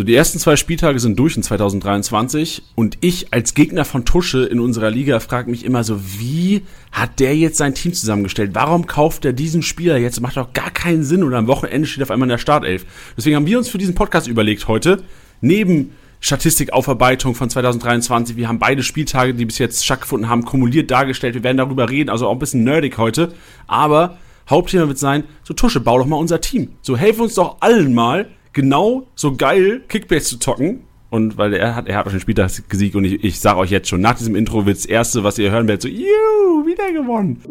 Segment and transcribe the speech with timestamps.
[0.00, 4.46] So, die ersten zwei Spieltage sind durch in 2023 und ich als Gegner von Tusche
[4.46, 8.52] in unserer Liga frage mich immer so, wie hat der jetzt sein Team zusammengestellt?
[8.54, 10.18] Warum kauft er diesen Spieler jetzt?
[10.22, 12.86] Macht doch gar keinen Sinn und am Wochenende steht auf einmal in der Startelf.
[13.14, 15.02] Deswegen haben wir uns für diesen Podcast überlegt heute,
[15.42, 15.90] neben
[16.20, 18.38] Statistikaufarbeitung von 2023.
[18.38, 21.34] Wir haben beide Spieltage, die bis jetzt stattgefunden haben, kumuliert dargestellt.
[21.34, 23.34] Wir werden darüber reden, also auch ein bisschen nerdig heute.
[23.66, 24.16] Aber
[24.48, 26.70] Hauptthema wird sein, so Tusche, bau doch mal unser Team.
[26.80, 30.84] So helfen uns doch allen mal, genau so geil Kickbase zu zocken.
[31.10, 33.70] Und weil er hat, er hat auch den Spieltag gesiegt und ich, ich sage euch
[33.70, 36.92] jetzt schon, nach diesem Intro wird das erste, was ihr hören werdet, so, juhu, wieder
[36.92, 37.42] gewonnen.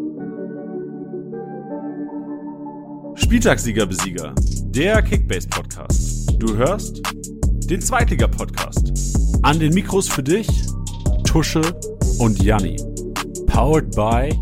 [3.16, 4.34] Spieltagssieger Besieger,
[4.70, 6.34] der Kickbase Podcast.
[6.38, 7.02] Du hörst
[7.68, 9.38] den Zweitliga-Podcast.
[9.42, 10.48] An den Mikros für dich,
[11.24, 11.60] Tusche
[12.18, 12.76] und Janni.
[13.46, 14.34] Powered by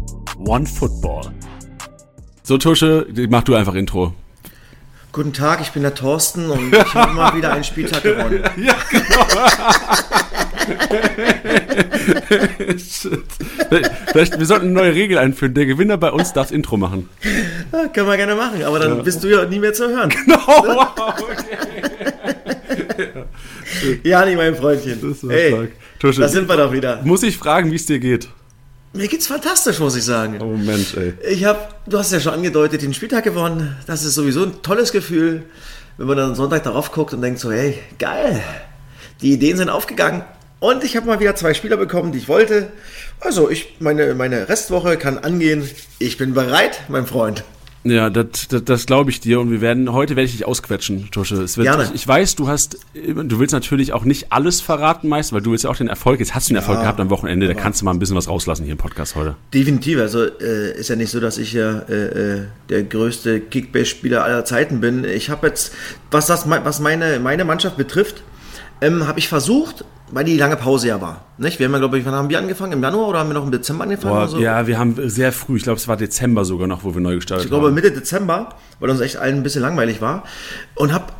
[0.46, 1.32] OneFootball.
[2.44, 4.14] So, Tusche, mach du einfach Intro.
[5.10, 8.42] Guten Tag, ich bin der Thorsten und ich habe mal wieder einen Spieltag gewonnen.
[8.56, 9.24] ja, genau.
[14.12, 15.54] Vielleicht, wir sollten eine neue Regel einführen.
[15.54, 17.08] Der Gewinner bei uns darf das Intro machen.
[17.72, 19.02] Ja, können wir gerne machen, aber dann ja.
[19.02, 20.10] bist du ja nie mehr zu hören.
[20.10, 21.56] Genau, wow, okay.
[24.02, 25.00] ja, nicht mein Freundchen.
[25.00, 25.70] Das hey, stark.
[26.16, 27.00] Da sind wir doch wieder.
[27.02, 28.28] Muss ich fragen, wie es dir geht?
[28.98, 30.40] Mir geht's fantastisch, muss ich sagen.
[30.42, 31.14] Oh Mensch, ey.
[31.30, 33.76] Ich habe, du hast ja schon angedeutet, den Spieltag gewonnen.
[33.86, 35.44] Das ist sowieso ein tolles Gefühl,
[35.98, 38.42] wenn man dann Sonntag darauf guckt und denkt so, hey, geil.
[39.22, 40.24] Die Ideen sind aufgegangen.
[40.58, 42.72] Und ich habe mal wieder zwei Spieler bekommen, die ich wollte.
[43.20, 45.70] Also, ich, meine, meine Restwoche kann angehen.
[46.00, 47.44] Ich bin bereit, mein Freund.
[47.84, 51.10] Ja, das, das, das glaube ich dir und wir werden heute werde ich dich ausquetschen,
[51.10, 51.36] Tusche.
[51.36, 51.84] Es wird, Gerne.
[51.84, 55.52] Ich, ich, weiß, du hast, du willst natürlich auch nicht alles verraten, meist, weil du
[55.52, 56.18] willst ja auch den Erfolg.
[56.20, 58.16] Jetzt hast du den Erfolg ja, gehabt am Wochenende, da kannst du mal ein bisschen
[58.16, 59.36] was rauslassen hier im Podcast heute.
[59.54, 60.00] Definitiv.
[60.00, 64.44] Also äh, ist ja nicht so, dass ich ja äh, äh der größte Kickbase-Spieler aller
[64.44, 65.04] Zeiten bin.
[65.04, 65.72] Ich habe jetzt,
[66.10, 68.22] was das, was meine meine Mannschaft betrifft,
[68.80, 71.24] ähm, habe ich versucht, weil die lange Pause ja war.
[71.36, 71.58] Nicht?
[71.58, 72.72] Wir haben ja, glaube ich, wann haben wir angefangen?
[72.72, 74.14] Im Januar oder haben wir noch im Dezember angefangen?
[74.14, 74.38] Boah, so?
[74.38, 77.16] Ja, wir haben sehr früh, ich glaube, es war Dezember sogar noch, wo wir neu
[77.16, 77.54] gestartet haben.
[77.54, 78.50] Ich glaube, Mitte Dezember,
[78.80, 80.24] weil uns echt allen ein bisschen langweilig war.
[80.74, 81.12] Und habe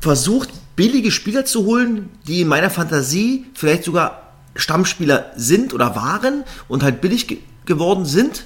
[0.00, 4.22] versucht, billige Spieler zu holen, die in meiner Fantasie vielleicht sogar
[4.54, 8.44] Stammspieler sind oder waren und halt billig ge geworden sind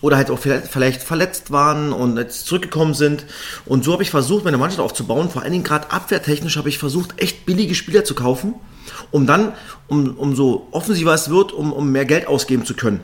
[0.00, 3.24] oder halt auch vielleicht verletzt waren und jetzt zurückgekommen sind.
[3.64, 5.30] Und so habe ich versucht, meine Mannschaft aufzubauen.
[5.30, 8.54] Vor allen Dingen gerade abwehrtechnisch habe ich versucht, echt billige Spieler zu kaufen,
[9.10, 9.52] um dann,
[9.88, 13.00] um, um so offensiver es wird, um, um mehr Geld ausgeben zu können.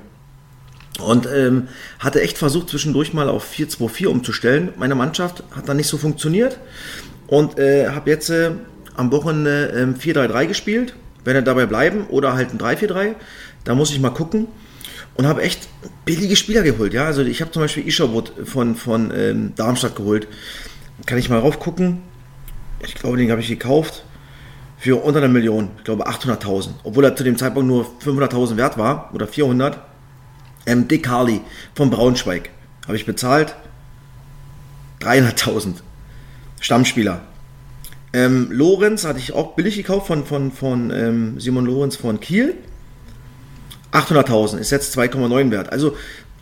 [1.01, 4.75] Und ähm, hatte echt versucht, zwischendurch mal auf 4-2-4 umzustellen.
[4.77, 6.59] Meine Mannschaft hat dann nicht so funktioniert.
[7.27, 8.51] Und äh, habe jetzt äh,
[8.95, 10.95] am Wochenende äh, 4-3-3 gespielt.
[11.25, 13.15] Werde dabei bleiben oder halt ein 3-4-3.
[13.65, 14.49] Da muss ich mal gucken
[15.15, 15.69] und habe echt
[16.05, 16.95] billige Spieler geholt.
[16.95, 20.27] Ja, also ich habe zum Beispiel Isherwood von, von ähm, Darmstadt geholt.
[21.07, 22.03] Kann ich mal raufgucken?
[22.85, 24.05] Ich glaube, den habe ich gekauft
[24.79, 25.71] für unter einer Million.
[25.79, 26.71] Ich glaube 800.000.
[26.83, 29.79] Obwohl er zu dem Zeitpunkt nur 500.000 wert war oder 400.
[30.67, 31.41] Ähm, Dick Harley
[31.75, 32.51] von Braunschweig
[32.87, 33.55] habe ich bezahlt
[35.01, 35.75] 300.000.
[36.61, 37.23] Stammspieler.
[38.13, 42.55] Ähm, Lorenz hatte ich auch billig gekauft von, von, von ähm, Simon Lorenz von Kiel.
[43.93, 45.71] 800.000 ist jetzt 2,9 wert.
[45.71, 45.97] Also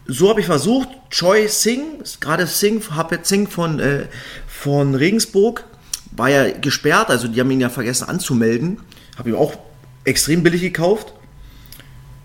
[0.06, 4.06] so habe ich versucht, Choi Singh, gerade Singh, jetzt Singh von, äh,
[4.46, 5.64] von Regensburg,
[6.12, 8.78] war ja gesperrt, also die haben ihn ja vergessen anzumelden.
[9.16, 9.54] Habe ihm auch
[10.04, 11.12] extrem billig gekauft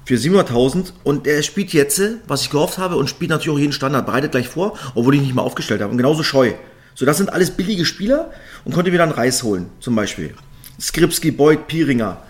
[0.05, 3.73] für 700.000 und er spielt jetzt, was ich gehofft habe, und spielt natürlich auch jeden
[3.73, 5.91] Standard, bereitet gleich vor, obwohl ich nicht mal aufgestellt habe.
[5.91, 6.53] Und genauso Scheu.
[6.93, 8.31] So, das sind alles billige Spieler
[8.63, 10.33] und konnte wieder einen Reis holen, zum Beispiel.
[10.79, 12.21] Skripski, Boyd, Pieringer.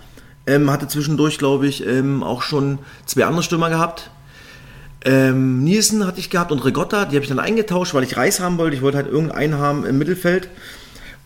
[0.48, 4.12] Ähm, hatte zwischendurch, glaube ich, ähm, auch schon zwei andere Stürmer gehabt.
[5.04, 8.40] Ähm, Nielsen hatte ich gehabt und Regotta, die habe ich dann eingetauscht, weil ich Reis
[8.40, 8.76] haben wollte.
[8.76, 10.50] Ich wollte halt irgendeinen haben im Mittelfeld.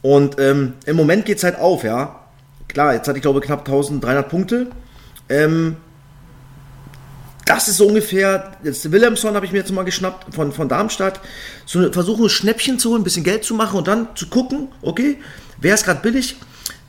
[0.01, 2.19] Und ähm, im Moment geht es halt auf, ja.
[2.67, 4.67] Klar, jetzt hatte ich glaube knapp 1300 Punkte.
[5.27, 5.77] Ähm,
[7.45, 11.19] das ist so ungefähr, jetzt Williamson habe ich mir jetzt mal geschnappt von, von Darmstadt.
[11.65, 14.67] So versuchen, ein Schnäppchen zu holen, ein bisschen Geld zu machen und dann zu gucken,
[14.83, 15.17] okay,
[15.59, 16.35] wer ist gerade billig,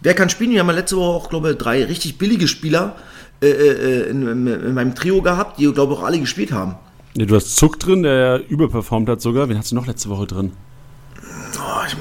[0.02, 0.52] Wer kann spielen?
[0.52, 2.96] Wir haben ja letzte Woche auch, glaube ich, drei richtig billige Spieler
[3.42, 6.76] äh, äh, in, in, in, meinem Trio gehabt, die, glaube ich, auch alle gespielt haben.
[7.16, 9.48] Ja, du hast Zuck drin, der überperformt hat sogar.
[9.48, 10.52] Wen hast du noch letzte Woche drin?
[11.56, 11.96] Oh, ich,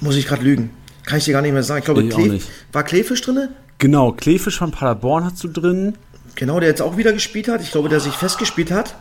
[0.00, 0.70] muss ich gerade lügen.
[1.04, 1.78] Kann ich dir gar nicht mehr sagen.
[1.80, 2.40] Ich glaube, ich Klee,
[2.72, 3.48] war Kleefisch drin?
[3.78, 5.94] Genau, Kleefisch von Paderborn hast du drin.
[6.34, 7.62] Genau, der jetzt auch wieder gespielt hat.
[7.62, 8.96] Ich glaube, der sich festgespielt hat.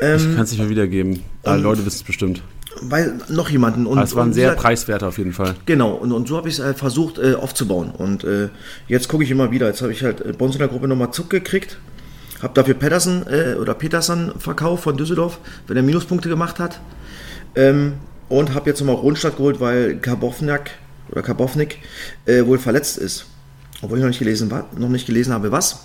[0.00, 1.22] Ähm, ich kann es nicht mehr wiedergeben.
[1.42, 2.42] Aber Leute wissen es bestimmt
[2.80, 3.86] weil noch jemanden.
[3.86, 5.54] Und, es war ein sehr preiswerter auf jeden Fall.
[5.66, 7.90] Genau, und, und so habe ich es halt versucht äh, aufzubauen.
[7.90, 8.48] Und äh,
[8.88, 9.66] jetzt gucke ich immer wieder.
[9.66, 11.78] Jetzt habe ich halt äh, bei uns in der Gruppe nochmal Zuck gekriegt.
[12.42, 16.80] Habe dafür Pedersen äh, oder Petersen verkauft von Düsseldorf, wenn er Minuspunkte gemacht hat.
[17.54, 17.94] Ähm,
[18.28, 20.70] und habe jetzt nochmal Rundstadt geholt, weil Karbovniak
[21.10, 21.78] oder Kabownik
[22.24, 23.26] äh, wohl verletzt ist.
[23.82, 25.82] Obwohl ich noch nicht gelesen, noch nicht gelesen habe, was.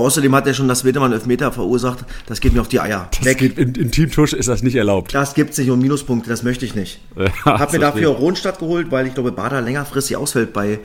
[0.00, 2.04] Außerdem hat er schon das Wedemann Elfmeter verursacht.
[2.26, 3.08] Das geht mir auf die Eier.
[3.10, 3.38] Das Weg.
[3.38, 5.14] Geht, in, in Teamtusch ist das nicht erlaubt.
[5.14, 7.00] Das gibt es nicht um Minuspunkte, das möchte ich nicht.
[7.16, 10.80] Ja, hab mir dafür Rohnstadt geholt, weil ich glaube, Bader längerfristig ausfällt bei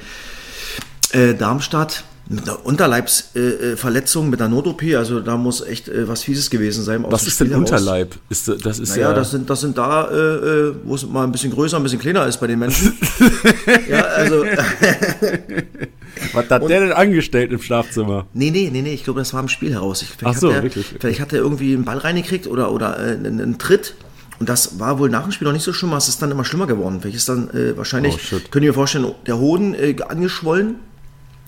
[1.11, 6.23] äh, Darmstadt mit einer Unterleibsverletzung, äh, mit einer Not-OP, also da muss echt äh, was
[6.23, 7.05] Fieses gewesen sein.
[7.07, 8.15] Was ist denn Unterleib?
[8.29, 11.23] Ist, das ist naja, ja das sind, das sind da, äh, äh wo es mal
[11.23, 12.97] ein bisschen größer, ein bisschen kleiner ist bei den Menschen.
[13.89, 14.43] ja, also.
[16.33, 18.25] was hat und, der denn angestellt im Schlafzimmer?
[18.33, 20.01] Nee, nee, nee, nee, ich glaube, das war im Spiel heraus.
[20.01, 20.95] Ich, Ach so, er, wirklich?
[20.99, 23.93] Vielleicht hat er irgendwie einen Ball reingekriegt oder, oder äh, einen, einen Tritt.
[24.39, 26.43] Und das war wohl nach dem Spiel noch nicht so schlimm, es ist dann immer
[26.43, 27.03] schlimmer geworden.
[27.03, 29.75] Welches dann äh, wahrscheinlich, oh, könnt ihr mir vorstellen, der Hoden
[30.09, 30.77] angeschwollen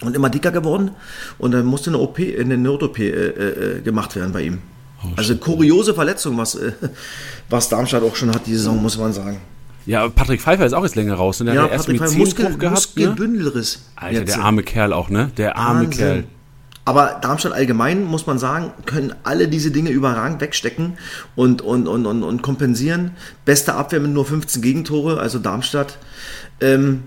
[0.01, 0.91] und immer dicker geworden.
[1.37, 4.59] Und dann musste eine OP, eine Not-OP äh, äh, gemacht werden bei ihm.
[5.03, 6.71] Oh, also kuriose Verletzung, was, äh,
[7.49, 9.39] was Darmstadt auch schon hat die Saison, muss man sagen.
[9.85, 11.39] Ja, Patrick Pfeiffer ist auch jetzt länger raus.
[11.39, 11.45] Ne?
[11.45, 13.77] Der ja, hat erst Pfeiffer Muskel, gehabt, Muskelbündelriss.
[13.77, 13.81] Ne?
[13.95, 14.35] Alter, jetzt.
[14.35, 15.31] der arme Kerl auch, ne?
[15.37, 15.97] Der arme Wahnsinn.
[15.97, 16.23] Kerl.
[16.83, 20.97] Aber Darmstadt allgemein, muss man sagen, können alle diese Dinge überragend wegstecken
[21.35, 23.11] und, und, und, und, und kompensieren.
[23.43, 25.97] Beste Abwehr mit nur 15 Gegentore, also Darmstadt.
[26.61, 27.03] Ähm,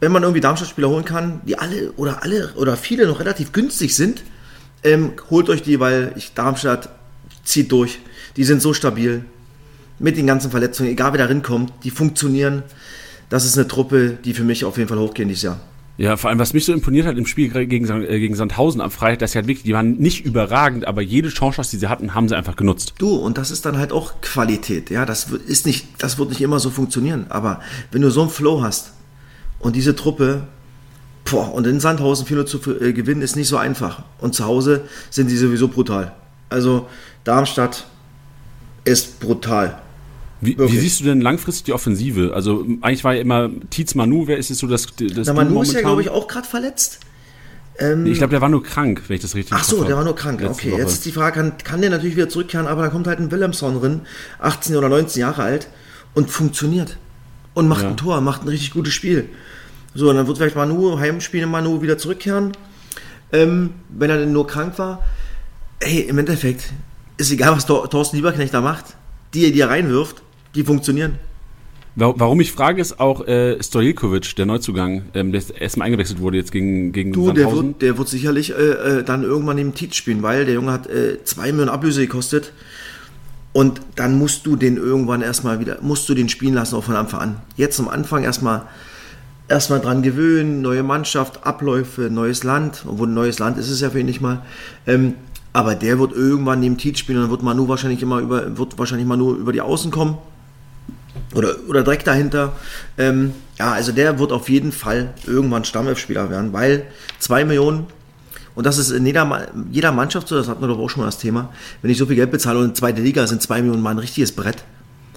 [0.00, 3.94] wenn man irgendwie Darmstadt-Spieler holen kann, die alle oder alle oder viele noch relativ günstig
[3.94, 4.22] sind,
[4.84, 6.88] ähm, holt euch die, weil ich, Darmstadt
[7.42, 7.98] zieht durch.
[8.36, 9.24] Die sind so stabil.
[9.98, 12.62] Mit den ganzen Verletzungen, egal wer da kommt, die funktionieren.
[13.30, 15.60] Das ist eine Truppe, die für mich auf jeden Fall hochgehen dieses Jahr.
[15.96, 18.92] Ja, vor allem, was mich so imponiert hat im Spiel gegen, äh, gegen Sandhausen am
[18.92, 22.14] Freitag, dass sie halt wirklich, die waren nicht überragend, aber jede Chance, die sie hatten,
[22.14, 22.94] haben sie einfach genutzt.
[22.98, 26.40] Du, und das ist dann halt auch Qualität, ja, das ist nicht, das wird nicht
[26.40, 27.60] immer so funktionieren, aber
[27.90, 28.92] wenn du so einen Flow hast,
[29.60, 30.42] und diese Truppe,
[31.30, 34.02] boah, und in Sandhausen 4 zu äh, gewinnen, ist nicht so einfach.
[34.18, 36.12] Und zu Hause sind die sowieso brutal.
[36.48, 36.86] Also
[37.24, 37.86] Darmstadt
[38.84, 39.80] ist brutal.
[40.40, 42.32] Wie, wie, siehst du denn langfristig die Offensive?
[42.32, 45.62] Also eigentlich war ja immer Tietz Manu, wer ist jetzt so das, das Na, Manu
[45.62, 47.00] ist ja, glaube ich, auch gerade verletzt.
[47.78, 50.04] Ähm, ich glaube, der war nur krank, wenn ich das richtig Ach so, der war
[50.04, 50.42] nur krank.
[50.44, 50.80] Okay, Woche.
[50.80, 53.30] jetzt ist die Frage, kann, kann der natürlich wieder zurückkehren, aber da kommt halt ein
[53.30, 54.00] Willemson drin,
[54.38, 55.68] 18 oder 19 Jahre alt
[56.14, 56.98] und funktioniert.
[57.54, 57.88] Und macht ja.
[57.88, 59.28] ein Tor, macht ein richtig gutes Spiel.
[59.94, 62.52] So, und dann wird vielleicht Manu, Heimspiele Manu wieder zurückkehren,
[63.32, 65.02] ähm, wenn er denn nur krank war.
[65.80, 66.72] Hey, im Endeffekt
[67.16, 68.96] ist egal, was Thorsten Lieberknecht da macht.
[69.34, 70.22] Die, die er reinwirft,
[70.54, 71.18] die funktionieren.
[72.00, 76.52] Warum ich frage, ist auch äh, Stojkovic, der Neuzugang, ähm, der erstmal eingewechselt wurde jetzt
[76.52, 80.22] gegen, gegen du, der wird, der wird sicherlich äh, äh dann irgendwann im Tietz spielen,
[80.22, 82.52] weil der Junge hat äh, zwei Millionen Ablöse gekostet.
[83.52, 86.94] Und dann musst du den irgendwann erstmal wieder, musst du den spielen lassen, auch von
[86.94, 87.36] Anfang an.
[87.56, 88.68] Jetzt am Anfang erstmal
[89.48, 93.90] erstmal dran gewöhnen, neue Mannschaft, Abläufe, neues Land, obwohl ein neues Land ist es ja
[93.90, 94.42] für ihn nicht mal.
[94.86, 95.14] Ähm,
[95.52, 98.78] aber der wird irgendwann neben Tietz spielen und dann wird Manu wahrscheinlich immer über, wird
[98.78, 100.18] wahrscheinlich Manu über die Außen kommen.
[101.34, 102.52] Oder, oder direkt dahinter.
[102.96, 106.86] Ähm, ja, also der wird auf jeden Fall irgendwann Stammelfspieler werden, weil
[107.18, 107.86] zwei Millionen,
[108.54, 111.06] und das ist in jeder, jeder Mannschaft so, das hatten wir doch auch schon mal
[111.06, 111.52] das Thema,
[111.82, 113.98] wenn ich so viel Geld bezahle und in zweite Liga sind zwei Millionen mal ein
[113.98, 114.64] richtiges Brett,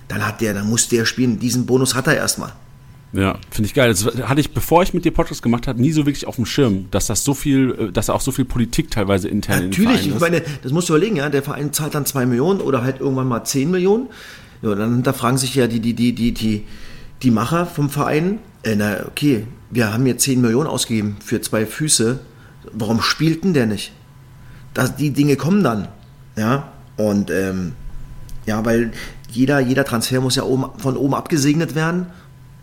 [0.07, 1.39] dann hat der, dann muss der spielen.
[1.39, 2.51] Diesen Bonus hat er erstmal.
[3.13, 3.89] Ja, finde ich geil.
[3.89, 6.45] Das hatte ich, bevor ich mit dir Podcast gemacht habe, nie so wirklich auf dem
[6.45, 10.13] Schirm, dass das so viel, dass da auch so viel Politik teilweise intern Natürlich, in
[10.13, 13.01] ich meine, das musst du überlegen, ja, der Verein zahlt dann zwei Millionen oder halt
[13.01, 14.07] irgendwann mal zehn Millionen.
[14.61, 16.65] Ja, dann hinterfragen sich ja die, die, die, die, die,
[17.21, 21.65] die Macher vom Verein, äh, na, okay, wir haben jetzt zehn Millionen ausgegeben für zwei
[21.65, 22.19] Füße.
[22.71, 23.91] Warum spielt denn der nicht?
[24.73, 25.87] Das, die Dinge kommen dann.
[26.37, 27.73] Ja, und ähm,
[28.45, 28.91] ja, weil
[29.29, 32.07] jeder, jeder Transfer muss ja oben, von oben abgesegnet werden.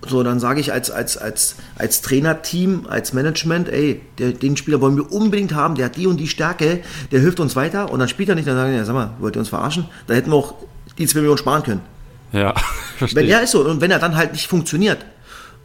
[0.07, 4.81] So, dann sage ich als, als, als, als Trainerteam, als Management, ey, der, den Spieler
[4.81, 7.99] wollen wir unbedingt haben, der hat die und die Stärke, der hilft uns weiter und
[7.99, 9.87] dann spielt er nicht, dann sagen die, ja, sag mal, wollt ihr uns verarschen?
[10.07, 10.55] Da hätten wir auch
[10.99, 11.81] die 2 Millionen sparen können.
[12.33, 12.55] Ja,
[12.97, 13.23] verstehe.
[13.23, 15.05] Wenn er ist so und wenn er dann halt nicht funktioniert,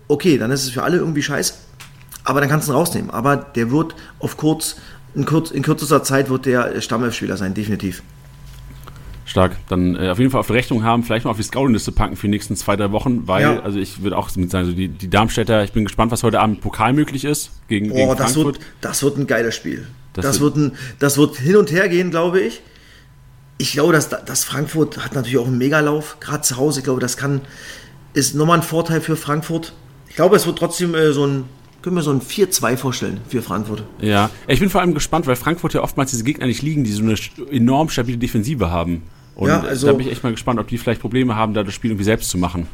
[0.07, 1.53] okay, dann ist es für alle irgendwie scheiße,
[2.23, 3.11] aber dann kannst du ihn rausnehmen.
[3.11, 4.77] Aber der wird auf kurz,
[5.13, 8.01] in, kurz, in kürzester Zeit wird der Stammelfspieler sein, definitiv.
[9.33, 9.57] Stark.
[9.67, 12.15] Dann äh, auf jeden Fall auf die Rechnung haben, vielleicht mal auf die Scouting-Liste packen
[12.15, 13.59] für die nächsten zwei, drei Wochen, weil, ja.
[13.61, 16.39] also ich würde auch mit sagen, so die, die Darmstädter, ich bin gespannt, was heute
[16.39, 19.87] Abend Pokal möglich ist gegen, Boah, gegen das Wird, das wird ein geiles Spiel.
[20.13, 22.61] Das, das wird, ein, das wird hin und her gehen, glaube ich.
[23.57, 26.81] Ich glaube, dass, dass Frankfurt hat natürlich auch einen Megalauf, gerade zu Hause.
[26.81, 27.41] Ich glaube, das kann,
[28.13, 29.73] ist nochmal ein Vorteil für Frankfurt.
[30.09, 31.45] Ich glaube, es wird trotzdem äh, so ein
[31.81, 33.83] können wir so ein 4-2 vorstellen für Frankfurt.
[33.99, 36.91] Ja, ich bin vor allem gespannt, weil Frankfurt ja oftmals diese Gegner nicht liegen, die
[36.93, 37.15] so eine
[37.51, 39.03] enorm stabile Defensive haben.
[39.35, 41.63] Und ja, also, da bin ich echt mal gespannt, ob die vielleicht Probleme haben, da
[41.63, 42.67] das Spiel irgendwie selbst zu machen.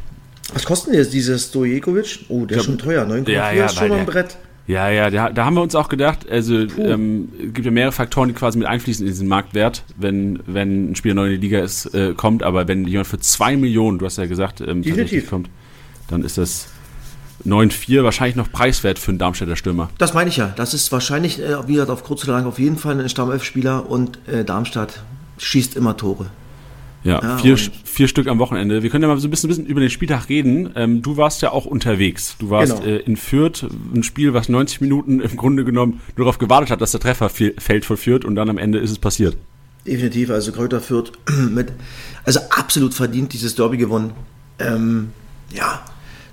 [0.53, 2.25] Was kostet denn jetzt dieses Stojekovic?
[2.27, 3.05] Oh, der glaub, ist schon teuer.
[3.05, 4.37] 9,4 ja, ja, ist schon ein Brett.
[4.67, 8.29] Ja, ja, da, da, haben wir uns auch gedacht, also ähm, gibt ja mehrere Faktoren,
[8.29, 11.59] die quasi mit einfließen in diesen Marktwert, wenn, wenn ein Spieler neu in die Liga
[11.59, 15.27] ist, äh, kommt, aber wenn jemand für 2 Millionen, du hast ja gesagt, ähm, Definitiv.
[15.27, 15.49] kommt,
[16.07, 16.67] dann ist das
[17.47, 19.89] 9-4 wahrscheinlich noch preiswert für einen Darmstädter Stürmer.
[19.97, 20.53] Das meine ich ja.
[20.55, 23.89] Das ist wahrscheinlich, äh, wie gesagt, auf kurz oder lang auf jeden Fall ein Stammelf-Spieler
[23.89, 25.01] und äh, Darmstadt
[25.39, 26.27] schießt immer Tore.
[27.03, 28.83] Ja, ja vier, vier Stück am Wochenende.
[28.83, 30.71] Wir können ja mal so ein bisschen, bisschen über den Spieltag reden.
[30.75, 32.35] Ähm, du warst ja auch unterwegs.
[32.39, 32.85] Du warst genau.
[32.85, 36.81] äh, in Fürth, ein Spiel, was 90 Minuten im Grunde genommen nur darauf gewartet hat,
[36.81, 39.37] dass der Treffer fällt von Fürth und dann am Ende ist es passiert.
[39.85, 41.13] Definitiv, also Kräuter Fürth
[41.49, 41.71] mit,
[42.25, 44.11] also absolut verdient dieses Derby gewonnen.
[44.59, 45.09] Ähm,
[45.53, 45.83] ja,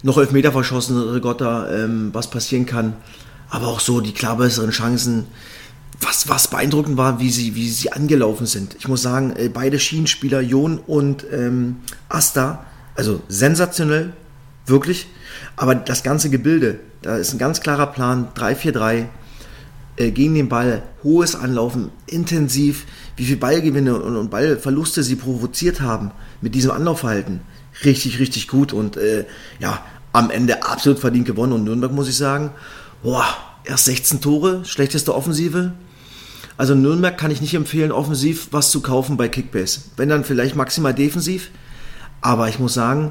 [0.02, 2.94] noch elf Meter verschossen, Regotta, ähm, was passieren kann.
[3.48, 5.26] Aber auch so die klar besseren Chancen
[6.00, 8.76] was, was beeindruckend war, wie sie, wie sie angelaufen sind.
[8.78, 11.76] Ich muss sagen, äh, beide Schienenspieler, Jon und ähm,
[12.08, 12.64] Asta,
[12.94, 14.12] also sensationell,
[14.66, 15.06] wirklich.
[15.56, 19.06] Aber das ganze Gebilde, da ist ein ganz klarer Plan, 3-4-3,
[19.96, 22.84] äh, gegen den Ball, hohes Anlaufen, intensiv,
[23.16, 27.40] wie viele Ballgewinne und, und Ballverluste sie provoziert haben mit diesem Anlaufverhalten.
[27.84, 29.24] Richtig, richtig gut und äh,
[29.58, 31.52] ja, am Ende absolut verdient gewonnen.
[31.52, 32.50] Und Nürnberg muss ich sagen,
[33.02, 33.26] boah,
[33.66, 35.72] erst 16 Tore, schlechteste Offensive,
[36.56, 39.80] also Nürnberg kann ich nicht empfehlen, offensiv was zu kaufen bei Kickbase.
[39.96, 41.50] Wenn dann vielleicht maximal defensiv.
[42.22, 43.10] Aber ich muss sagen,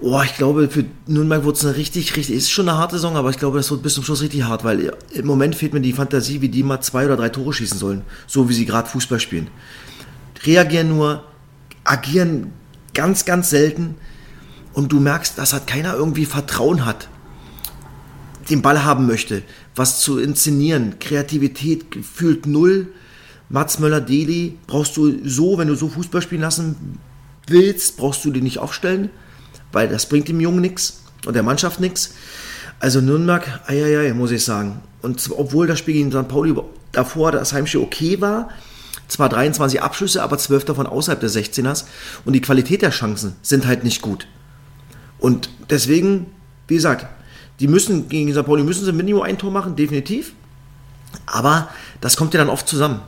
[0.00, 3.16] oh, ich glaube, für Nürnberg wird es eine richtig, richtig, ist schon eine harte Saison,
[3.16, 5.80] aber ich glaube, das wird bis zum Schluss richtig hart, weil im Moment fehlt mir
[5.80, 8.02] die Fantasie, wie die mal zwei oder drei Tore schießen sollen.
[8.26, 9.48] So wie sie gerade Fußball spielen.
[10.44, 11.24] Reagieren nur,
[11.82, 12.52] agieren
[12.92, 13.96] ganz, ganz selten.
[14.74, 17.08] Und du merkst, dass halt keiner irgendwie Vertrauen hat,
[18.50, 19.42] den Ball haben möchte
[19.76, 20.98] was zu inszenieren.
[20.98, 22.88] Kreativität gefühlt null.
[23.48, 26.98] Mats Möller-Deli brauchst du so, wenn du so Fußball spielen lassen
[27.46, 29.10] willst, brauchst du den nicht aufstellen,
[29.72, 32.14] weil das bringt dem Jungen nichts und der Mannschaft nichts.
[32.80, 34.80] Also Nürnberg, eieiei, muss ich sagen.
[35.02, 36.28] Und obwohl das Spiel gegen St.
[36.28, 36.54] Pauli
[36.92, 38.48] davor das Heimspiel okay war,
[39.08, 41.84] zwar 23 Abschlüsse, aber 12 davon außerhalb der 16ers
[42.24, 44.26] und die Qualität der Chancen sind halt nicht gut.
[45.18, 46.26] Und deswegen,
[46.66, 47.06] wie gesagt,
[47.60, 48.44] die müssen gegen St.
[48.44, 50.32] Pauli müssen sie Minimum ein Tor machen, definitiv.
[51.26, 51.68] Aber
[52.00, 53.00] das kommt ja dann oft zusammen.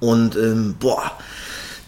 [0.00, 1.12] Und ähm, boah,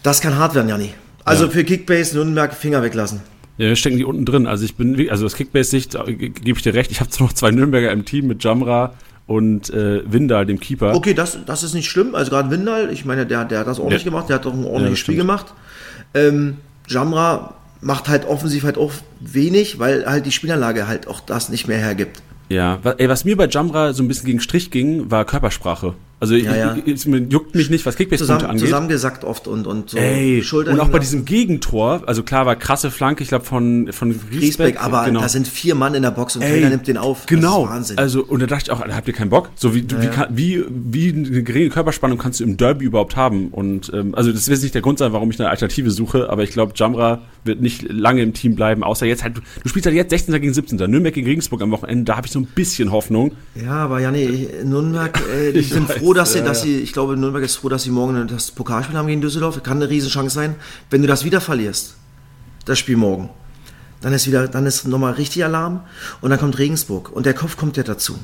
[0.03, 0.93] das kann hart werden, Janni.
[1.25, 1.51] Also ja.
[1.51, 3.21] für Kickbase Nürnberg Finger weglassen.
[3.57, 4.47] Ja, wir stecken die unten drin.
[4.47, 6.91] Also ich bin, also das Kickbase-Sicht äh, gebe ich dir recht.
[6.91, 8.93] Ich habe noch zwei Nürnberger im Team mit Jamra
[9.27, 10.95] und äh, Windal, dem Keeper.
[10.95, 12.15] Okay, das, das ist nicht schlimm.
[12.15, 14.09] Also gerade Windal, ich meine, der, der hat das ordentlich ja.
[14.09, 15.47] gemacht, der hat doch ein ordentliches ja, Spiel gemacht.
[16.13, 21.49] Ähm, Jamra macht halt offensiv halt auch wenig, weil halt die Spielanlage halt auch das
[21.49, 22.21] nicht mehr hergibt.
[22.49, 25.93] Ja, ey, was mir bei Jamra so ein bisschen gegen Strich ging, war Körpersprache.
[26.21, 26.77] Also ja, ja.
[26.85, 28.65] es juckt mich nicht, was Kickbase-Punkte angeht.
[28.65, 29.97] Zusammengesackt oft und, und so.
[29.97, 33.91] Ey, Schulter und auch bei diesem Gegentor, also klar war krasse Flanke, ich glaube von,
[33.93, 34.39] von Griesbeck.
[34.39, 35.21] Griesbeck aber genau.
[35.21, 37.25] da sind vier Mann in der Box und Ey, keiner nimmt den auf.
[37.25, 37.69] Genau.
[37.69, 37.97] Wahnsinn.
[37.97, 39.49] Also, und da dachte ich auch, habt ihr keinen Bock?
[39.55, 43.15] So wie, ja, wie, kann, wie, wie eine geringe Körperspannung kannst du im Derby überhaupt
[43.15, 43.47] haben?
[43.49, 46.43] Und, ähm, also das wird nicht der Grund sein, warum ich eine Alternative suche, aber
[46.43, 49.95] ich glaube, Jamra wird nicht lange im Team bleiben, außer jetzt halt, du spielst halt
[49.95, 50.33] jetzt 16.
[50.41, 50.77] gegen 17.
[50.77, 53.31] Nürnberg gegen Regensburg am Wochenende, da habe ich so ein bisschen Hoffnung.
[53.55, 57.15] Ja, aber Janni, Nürnberg, äh, die sind weiß, froh, dass sie, dass sie, ich glaube,
[57.15, 59.61] Nürnberg ist froh, dass sie morgen das Pokalspiel haben gegen Düsseldorf.
[59.61, 60.55] Kann eine Riesenchance sein.
[60.89, 61.95] Wenn du das wieder verlierst,
[62.65, 63.29] das Spiel morgen,
[64.01, 65.81] dann ist wieder, dann ist nochmal richtig Alarm
[66.21, 68.17] und dann kommt Regensburg und der Kopf kommt ja dazu.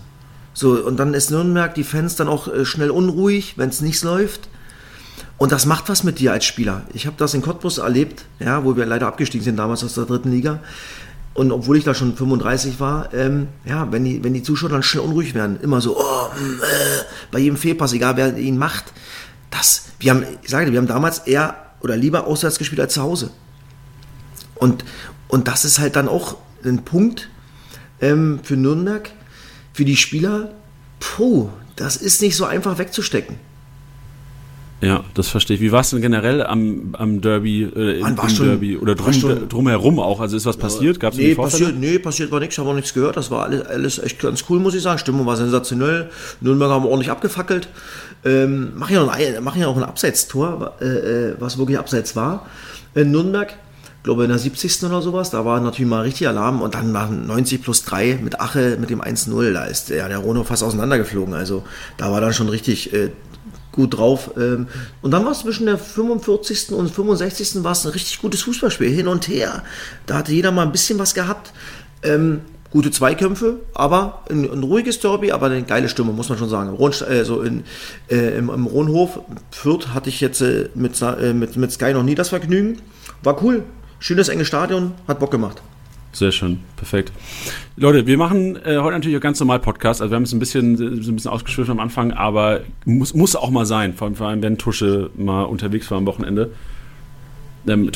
[0.53, 4.03] So, und dann ist Nürnberg, die Fans dann auch äh, schnell unruhig, wenn es nicht
[4.03, 4.49] läuft.
[5.37, 6.83] Und das macht was mit dir als Spieler.
[6.93, 10.05] Ich habe das in Cottbus erlebt, ja, wo wir leider abgestiegen sind damals aus der
[10.05, 10.59] dritten Liga.
[11.35, 14.83] Und obwohl ich da schon 35 war, ähm, ja, wenn die, wenn die Zuschauer dann
[14.83, 18.85] schnell unruhig werden, immer so, oh, mm, äh, bei jedem Fehlpass, egal wer ihn macht,
[19.51, 22.93] das, wir haben, ich sage dir, wir haben damals eher oder lieber auswärts gespielt als
[22.93, 23.31] zu Hause.
[24.55, 24.85] Und,
[25.27, 27.29] und das ist halt dann auch ein Punkt
[27.99, 29.11] ähm, für Nürnberg,
[29.73, 30.53] für die Spieler,
[31.01, 33.35] puh, das ist nicht so einfach wegzustecken.
[34.81, 35.61] Ja, das verstehe ich.
[35.61, 39.47] Wie war es denn generell am, am Derby, äh, im, im Derby oder drum, schon,
[39.47, 40.19] drumherum auch?
[40.19, 40.99] Also ist was passiert?
[40.99, 43.15] Gab es nee, passiert, nee, passiert war nichts, ich habe auch nichts gehört.
[43.15, 44.99] Das war alles, alles echt ganz cool, muss ich sagen.
[44.99, 46.09] Stimmung war sensationell.
[46.41, 47.69] Nürnberg haben ordentlich abgefackelt.
[48.25, 52.45] Ähm, machen ja, ein, machen ja auch ein Abseitstor, äh, äh, was wirklich Abseits war.
[52.95, 53.55] In Nürnberg,
[54.03, 54.83] glaube in der 70.
[54.83, 58.41] oder sowas, da war natürlich mal richtig Alarm und dann nach 90 plus 3 mit
[58.41, 61.33] Ache mit dem 1-0, da ist ja, der Rono fast auseinandergeflogen.
[61.33, 61.63] Also
[61.97, 63.11] da war dann schon richtig äh,
[63.75, 64.31] gut drauf.
[64.37, 64.67] Ähm,
[65.01, 66.71] und dann war es zwischen der 45.
[66.71, 67.63] und 65.
[67.63, 69.63] war es ein richtig gutes Fußballspiel, hin und her.
[70.05, 71.51] Da hatte jeder mal ein bisschen was gehabt.
[72.03, 72.41] Ähm,
[72.71, 76.69] gute Zweikämpfe, aber ein, ein, ruhiges Derby, aber eine geile Stimme, muss man schon sagen.
[76.71, 77.63] Ron, äh, so in,
[78.09, 79.19] äh, im, im Ronhof,
[79.51, 82.81] Fürth hatte ich jetzt äh, mit, äh, mit, mit Sky noch nie das Vergnügen.
[83.23, 83.63] War cool.
[83.99, 85.61] Schönes, enges Stadion, hat Bock gemacht.
[86.15, 87.11] Sehr schön, perfekt.
[87.75, 90.01] Leute, wir machen äh, heute natürlich auch ganz normal Podcast.
[90.01, 93.49] Also wir haben es ein bisschen, ein bisschen ausgeschwiffen am Anfang, aber muss, muss auch
[93.49, 96.51] mal sein, vor allem, vor allem wenn Tusche mal unterwegs war am Wochenende.
[97.67, 97.91] Ähm,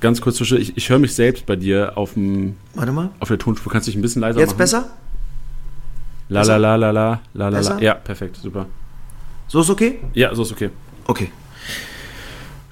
[0.00, 3.10] ganz kurz, ich, ich höre mich selbst bei dir auf dem Warte mal.
[3.18, 3.72] auf der Tonspur.
[3.72, 4.58] Kannst du dich ein bisschen leiser Jetzt machen?
[4.58, 4.90] besser?
[6.28, 7.80] La la la la la la la la.
[7.80, 8.66] Ja, perfekt, super.
[9.48, 9.98] So ist okay?
[10.14, 10.70] Ja, so ist okay.
[11.08, 11.28] Okay.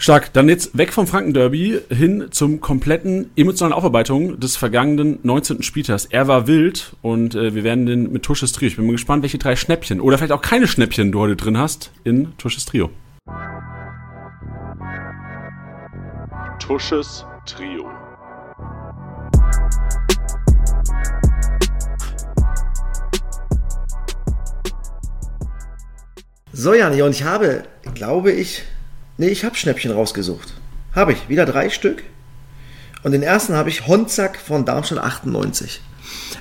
[0.02, 0.32] Stark.
[0.32, 5.62] Dann jetzt weg vom Franken-Derby hin zum kompletten emotionalen Aufarbeitung des vergangenen 19.
[5.62, 6.06] Spieltags.
[6.06, 8.66] Er war wild und äh, wir werden den mit Tusches Trio.
[8.66, 11.56] Ich bin mal gespannt, welche drei Schnäppchen oder vielleicht auch keine Schnäppchen du heute drin
[11.56, 12.90] hast in Tusches Trio.
[16.58, 17.88] Tusches Trio.
[26.52, 27.62] So, Jani, und ich habe,
[27.94, 28.64] glaube ich,
[29.18, 30.54] nee, ich habe Schnäppchen rausgesucht.
[30.94, 32.02] Habe ich, wieder drei Stück.
[33.02, 35.80] Und den ersten habe ich Honzack von Darmstadt 98.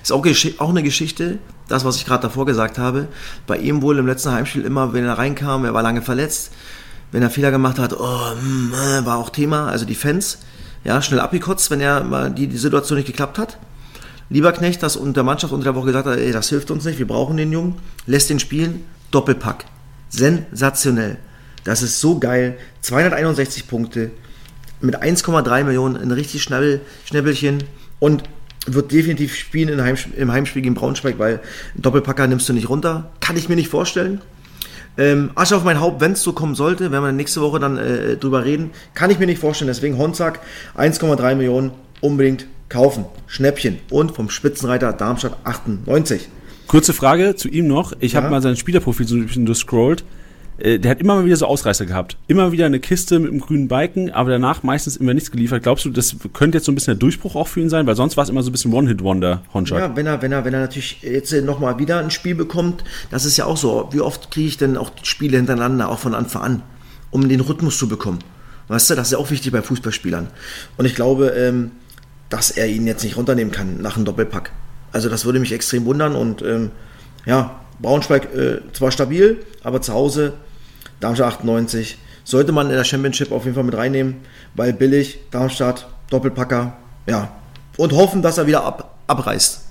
[0.01, 0.25] Ist auch,
[0.59, 3.07] auch eine Geschichte, das, was ich gerade davor gesagt habe.
[3.47, 6.51] Bei ihm wohl im letzten Heimspiel immer, wenn er reinkam, er war lange verletzt,
[7.11, 10.39] wenn er Fehler gemacht hat, oh, mm, äh, war auch Thema, also die Fans,
[10.83, 13.57] ja, schnell abgekotzt, wenn er mal die, die Situation nicht geklappt hat.
[14.29, 16.99] Lieberknecht, das unter der Mannschaft unter der Woche gesagt hat, ey, das hilft uns nicht,
[16.99, 17.75] wir brauchen den Jungen,
[18.05, 19.65] lässt den spielen, Doppelpack.
[20.09, 21.17] Sensationell.
[21.63, 22.57] Das ist so geil.
[22.81, 24.11] 261 Punkte
[24.79, 27.63] mit 1,3 Millionen, ein richtig Schnabel, Schnäppelchen
[27.99, 28.23] und
[28.67, 31.39] wird definitiv spielen im Heimspiel, im Heimspiel gegen Braunschweig, weil
[31.75, 33.11] Doppelpacker nimmst du nicht runter.
[33.19, 34.21] Kann ich mir nicht vorstellen.
[34.97, 37.77] Ähm, Asche auf mein Haupt, wenn es so kommen sollte, werden wir nächste Woche dann
[37.77, 38.71] äh, drüber reden.
[38.93, 39.67] Kann ich mir nicht vorstellen.
[39.69, 40.39] Deswegen Honzak
[40.77, 43.05] 1,3 Millionen unbedingt kaufen.
[43.27, 43.79] Schnäppchen.
[43.89, 46.27] Und vom Spitzenreiter Darmstadt 98.
[46.67, 47.93] Kurze Frage zu ihm noch.
[47.99, 48.21] Ich Ja.
[48.21, 50.03] habe mal sein Spielerprofil so ein bisschen durchscrollt.
[50.61, 52.17] Äh, Der hat immer mal wieder so Ausreißer gehabt.
[52.27, 55.63] Immer wieder eine Kiste mit einem grünen Balken, aber danach meistens immer nichts geliefert.
[55.63, 57.87] Glaubst du, das könnte jetzt so ein bisschen der Durchbruch auch für ihn sein?
[57.87, 59.79] Weil sonst war es immer so ein bisschen One-Hit-Wonder, Honchak.
[59.79, 63.25] Ja, wenn er, wenn er, wenn er natürlich jetzt nochmal wieder ein Spiel bekommt, das
[63.25, 63.89] ist ja auch so.
[63.91, 66.63] Wie oft kriege ich denn auch Spiele hintereinander, auch von Anfang an,
[67.09, 68.19] um den Rhythmus zu bekommen?
[68.67, 70.27] Weißt du, das ist ja auch wichtig bei Fußballspielern.
[70.77, 71.71] Und ich glaube, ähm,
[72.29, 74.51] dass er ihn jetzt nicht runternehmen kann nach einem Doppelpack.
[74.93, 76.71] Also das würde mich extrem wundern und ähm,
[77.25, 80.33] ja, Braunschweig äh, zwar stabil, aber zu Hause
[81.01, 84.21] Darmstadt 98 sollte man in der Championship auf jeden Fall mit reinnehmen,
[84.53, 87.29] weil billig, Darmstadt, Doppelpacker, ja.
[87.77, 89.61] Und hoffen, dass er wieder ab, abreißt.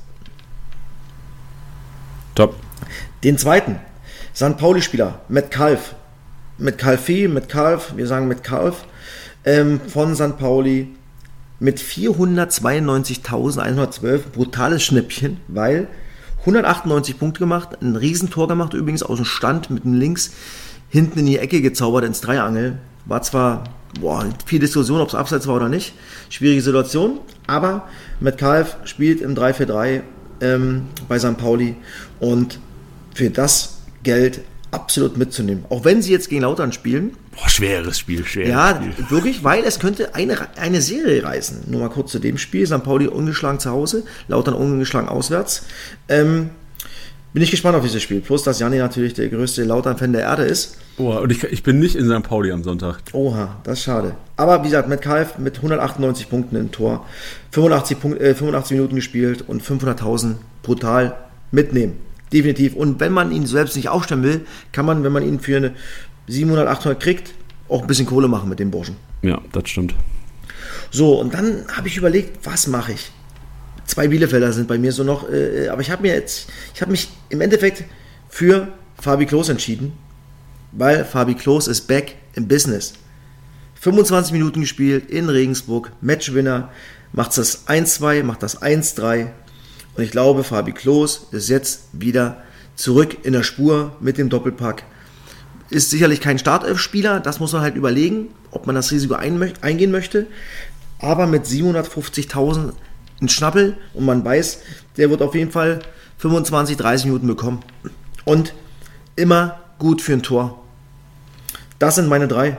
[2.34, 2.56] Top.
[3.24, 3.80] Den zweiten,
[4.34, 4.58] St.
[4.58, 5.94] Pauli-Spieler, Metcalf.
[6.58, 8.84] Metcalfe, Metcalf, wir sagen Metcalf,
[9.44, 10.38] ähm, von St.
[10.38, 10.94] Pauli
[11.58, 15.88] mit 492.112, brutales Schnippchen, weil
[16.40, 20.32] 198 Punkte gemacht, ein Riesentor gemacht, übrigens aus dem Stand mit dem Links
[20.90, 22.78] hinten in die Ecke gezaubert ins Dreiangel.
[23.06, 23.64] War zwar
[23.98, 25.94] boah, viel Diskussion, ob es abseits war oder nicht.
[26.28, 27.88] Schwierige Situation, aber
[28.20, 30.02] Metcalf spielt im 3-4-3
[30.40, 31.36] ähm, bei St.
[31.36, 31.76] Pauli
[32.20, 32.58] und
[33.14, 35.64] für das Geld absolut mitzunehmen.
[35.68, 39.10] Auch wenn sie jetzt gegen Lautern spielen, Boah, schweres Spiel, schweres ja, Spiel.
[39.10, 41.64] wirklich, weil es könnte eine, eine Serie reißen.
[41.66, 42.66] Nur mal kurz zu dem Spiel.
[42.66, 42.82] St.
[42.82, 45.64] Pauli ungeschlagen zu Hause, Lautern ungeschlagen auswärts.
[46.08, 46.50] Ähm,
[47.32, 48.20] bin ich gespannt auf dieses Spiel.
[48.20, 50.76] Plus, dass Janni natürlich der größte Lautern-Fan der Erde ist.
[50.96, 52.22] Boah, und ich, ich bin nicht in St.
[52.22, 53.00] Pauli am Sonntag.
[53.12, 54.16] Oha, das ist schade.
[54.36, 57.06] Aber wie gesagt, Metcalf mit 198 Punkten im Tor,
[57.52, 61.16] 85, Punkt, äh, 85 Minuten gespielt und 500.000 brutal
[61.52, 61.98] mitnehmen.
[62.32, 62.74] Definitiv.
[62.74, 65.72] Und wenn man ihn selbst nicht aufstellen will, kann man, wenn man ihn für eine
[66.26, 67.34] 700, 800 kriegt,
[67.68, 68.96] auch ein bisschen Kohle machen mit dem Burschen.
[69.22, 69.94] Ja, das stimmt.
[70.90, 73.12] So, und dann habe ich überlegt, was mache ich?
[73.90, 76.92] Zwei Bielefelder sind bei mir so noch, äh, aber ich habe mir jetzt, ich habe
[76.92, 77.82] mich im Endeffekt
[78.28, 78.68] für
[79.00, 79.94] Fabi Klos entschieden,
[80.70, 82.92] weil Fabi Klos ist back im Business.
[83.80, 86.70] 25 Minuten gespielt in Regensburg, Matchwinner,
[87.12, 89.30] macht das 1-2, macht das 1-3
[89.96, 92.44] und ich glaube, Fabi Klos ist jetzt wieder
[92.76, 94.84] zurück in der Spur mit dem Doppelpack.
[95.68, 99.90] Ist sicherlich kein Startelf-Spieler, das muss man halt überlegen, ob man das Risiko ein, eingehen
[99.90, 100.28] möchte.
[101.00, 102.74] Aber mit 750.000
[103.20, 104.60] ein Schnappel und man weiß,
[104.96, 105.80] der wird auf jeden Fall
[106.18, 107.60] 25, 30 Minuten bekommen.
[108.24, 108.54] Und
[109.16, 110.62] immer gut für ein Tor.
[111.78, 112.56] Das sind meine drei.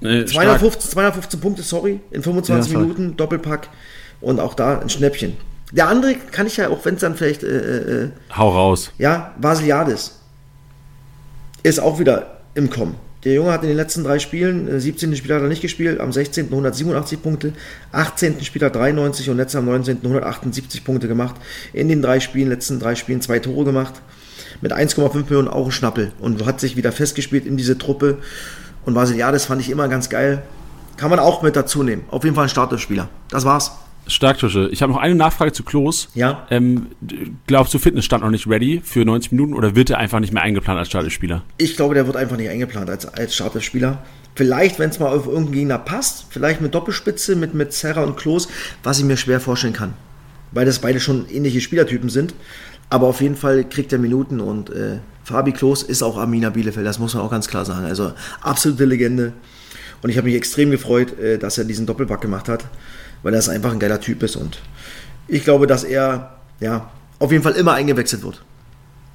[0.00, 0.44] Äh, stark.
[0.60, 2.78] 215, 215 Punkte, sorry, in 25 Ja.
[2.78, 3.68] Minuten, Doppelpack
[4.20, 5.36] und auch da ein Schnäppchen.
[5.72, 8.92] Der andere kann ich ja, auch wenn es dann vielleicht, äh, äh, Hau raus.
[8.98, 10.20] ja, Vasiliadis
[11.62, 12.94] ist auch wieder im Kommen.
[13.24, 15.16] Der Junge hat in den letzten drei Spielen, äh, 17.
[15.16, 16.46] Spiel hat er nicht gespielt, am 16.
[16.46, 17.52] 187 Punkte,
[17.92, 18.44] 18.
[18.44, 19.98] Spiel hat 93 und letzter am 19.
[20.02, 21.36] 178 Punkte gemacht.
[21.72, 23.94] In den drei Spielen, letzten drei Spielen zwei Tore gemacht.
[24.60, 28.18] Mit 1,5 Millionen Euro Schnappel und hat sich wieder festgespielt in diese Truppe.
[28.84, 30.42] Und Vasiliadis fand ich immer ganz geil.
[30.96, 32.04] Kann man auch mit dazu nehmen.
[32.10, 33.08] Auf jeden Fall ein Starterspieler.
[33.30, 33.72] Das war's.
[34.06, 34.68] Stark, Tusche.
[34.70, 36.08] Ich habe noch eine Nachfrage zu Klos.
[36.14, 36.46] Ja.
[36.50, 36.88] Ähm,
[37.46, 40.32] glaubst du, Fitness stand noch nicht ready für 90 Minuten oder wird er einfach nicht
[40.32, 41.42] mehr eingeplant als Startspieler?
[41.58, 44.02] Ich glaube, der wird einfach nicht eingeplant als, als Starterspieler,
[44.36, 48.16] Vielleicht, wenn es mal auf irgendeinen Gegner passt, vielleicht mit Doppelspitze, mit, mit Serra und
[48.16, 48.48] Klos,
[48.82, 49.94] was ich mir schwer vorstellen kann.
[50.50, 52.34] Weil das beide schon ähnliche Spielertypen sind.
[52.90, 56.86] Aber auf jeden Fall kriegt er Minuten und äh, Fabi Klos ist auch Armina Bielefeld,
[56.86, 57.86] das muss man auch ganz klar sagen.
[57.86, 58.12] Also
[58.42, 59.32] absolute Legende.
[60.02, 62.66] Und ich habe mich extrem gefreut, äh, dass er diesen Doppelpack gemacht hat,
[63.24, 64.36] weil er einfach ein geiler Typ ist.
[64.36, 64.60] Und
[65.26, 68.40] ich glaube, dass er ja, auf jeden Fall immer eingewechselt wird.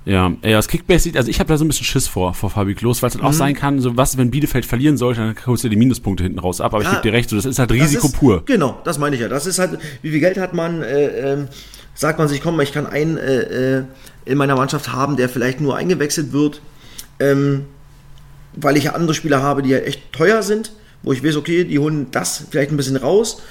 [0.06, 2.50] Ja, ja, das Kickbase sieht, also ich habe da so ein bisschen Schiss vor, vor
[2.50, 3.38] Fabi Klos, weil es halt auch mhm.
[3.38, 6.62] sein kann, so was, wenn Bielefeld verlieren sollte, dann holst du die Minuspunkte hinten raus
[6.62, 6.74] ab.
[6.74, 8.44] Aber ja, ich gebe dir recht, so, das ist halt Risiko ist, pur.
[8.46, 9.28] Genau, das meine ich ja.
[9.28, 11.48] Das ist halt, wie viel Geld hat man, äh, äh,
[11.94, 13.84] sagt man sich, komm, ich kann einen äh, äh,
[14.26, 16.62] in meiner Mannschaft haben, der vielleicht nur eingewechselt wird,
[17.20, 17.66] ähm,
[18.56, 20.72] weil ich ja andere Spieler habe, die ja echt teuer sind,
[21.04, 23.42] wo ich weiß, okay, die holen das vielleicht ein bisschen raus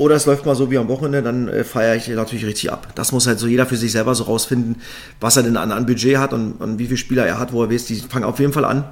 [0.00, 2.88] oder es läuft mal so wie am Wochenende, dann äh, feiere ich natürlich richtig ab.
[2.94, 4.80] Das muss halt so jeder für sich selber so rausfinden,
[5.20, 7.62] was er denn an, an Budget hat und, und, wie viele Spieler er hat, wo
[7.62, 8.84] er weiß, die fangen auf jeden Fall an.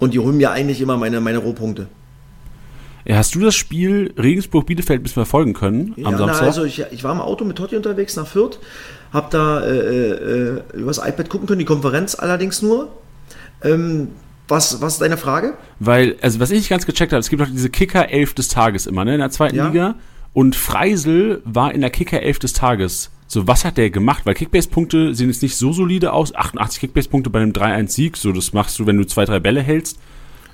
[0.00, 1.86] Und die holen mir eigentlich immer meine, meine Rohpunkte.
[3.04, 6.40] Ja, hast du das Spiel Regensburg-Bielefeld bis verfolgen können am ja, Samstag?
[6.40, 8.58] Na, also ich, ich, war im Auto mit Totti unterwegs nach Fürth,
[9.12, 12.88] hab da äh, äh, übers iPad gucken können, die Konferenz allerdings nur.
[13.62, 14.08] Ähm,
[14.48, 15.54] was, was ist deine Frage?
[15.78, 18.86] Weil, also was ich nicht ganz gecheckt habe, es gibt doch diese Kicker-Elf des Tages
[18.86, 19.68] immer, ne, in der zweiten ja.
[19.68, 19.94] Liga.
[20.34, 23.10] Und Freisel war in der Kicker 11 des Tages.
[23.26, 24.26] So, was hat der gemacht?
[24.26, 26.34] Weil Kickbase-Punkte sehen jetzt nicht so solide aus.
[26.34, 28.16] 88 Kickbase-Punkte bei einem 3-1-Sieg.
[28.16, 29.98] So, das machst du, wenn du zwei, drei Bälle hältst.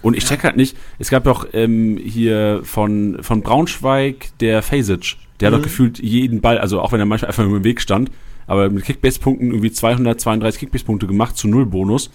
[0.03, 5.17] Und ich check halt nicht, es gab doch ähm, hier von, von Braunschweig der Fasic.
[5.41, 5.55] Der mhm.
[5.55, 5.71] hat doch mhm.
[5.71, 8.11] gefühlt jeden Ball, also auch wenn er manchmal einfach nur im Weg stand,
[8.47, 12.11] aber mit Kickbase-Punkten irgendwie 232 Kickbase-Punkte gemacht zu Null Bonus.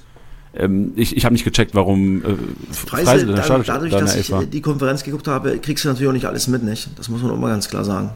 [0.57, 2.35] Ähm, ich ich habe nicht gecheckt, warum äh,
[2.71, 4.45] Freisel, Freisel da, dadurch, dadurch dass ich war.
[4.45, 6.89] die Konferenz geguckt habe, kriegst du natürlich auch nicht alles mit, nicht?
[6.97, 8.11] Das muss man auch mal ganz klar sagen.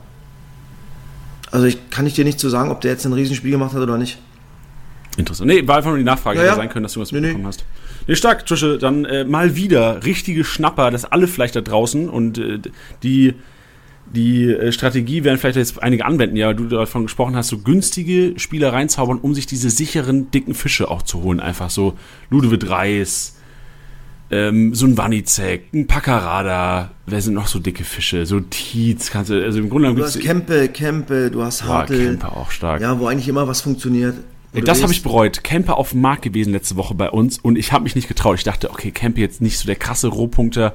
[1.52, 3.74] Also ich kann ich dir nicht zu so sagen, ob der jetzt ein Riesenspiel gemacht
[3.74, 4.20] hat oder nicht.
[5.18, 5.48] Interessant.
[5.48, 6.56] Nee, war einfach nur die Nachfrage, ja, ja.
[6.56, 7.48] sein können, dass du was nee, mitbekommen nee.
[7.48, 7.66] hast.
[8.08, 12.38] Nee, stark, Tusche, dann äh, mal wieder richtige Schnapper, das alle vielleicht da draußen und
[12.38, 12.60] äh,
[13.04, 13.34] die
[14.14, 18.34] die äh, Strategie werden vielleicht jetzt einige anwenden, ja, du davon gesprochen hast, so günstige
[18.38, 21.40] Spieler reinzaubern, um sich diese sicheren, dicken Fische auch zu holen.
[21.40, 21.94] Einfach so
[22.30, 23.38] Ludovic Reis,
[24.32, 28.26] ähm, so ein Wanizek, ein Paccarada, wer sind noch so dicke Fische?
[28.26, 31.98] So Tietz, kannst du, also im Grunde Du hast Kempe, Kempe, du hast Hartl.
[31.98, 32.82] Boah, Kempe auch stark.
[32.82, 34.16] Ja, wo eigentlich immer was funktioniert.
[34.54, 35.44] Ey, das habe ich bereut.
[35.44, 38.38] Kempe auf dem Markt gewesen letzte Woche bei uns und ich habe mich nicht getraut.
[38.38, 40.74] Ich dachte, okay, Kempe jetzt nicht so der krasse Rohpunkter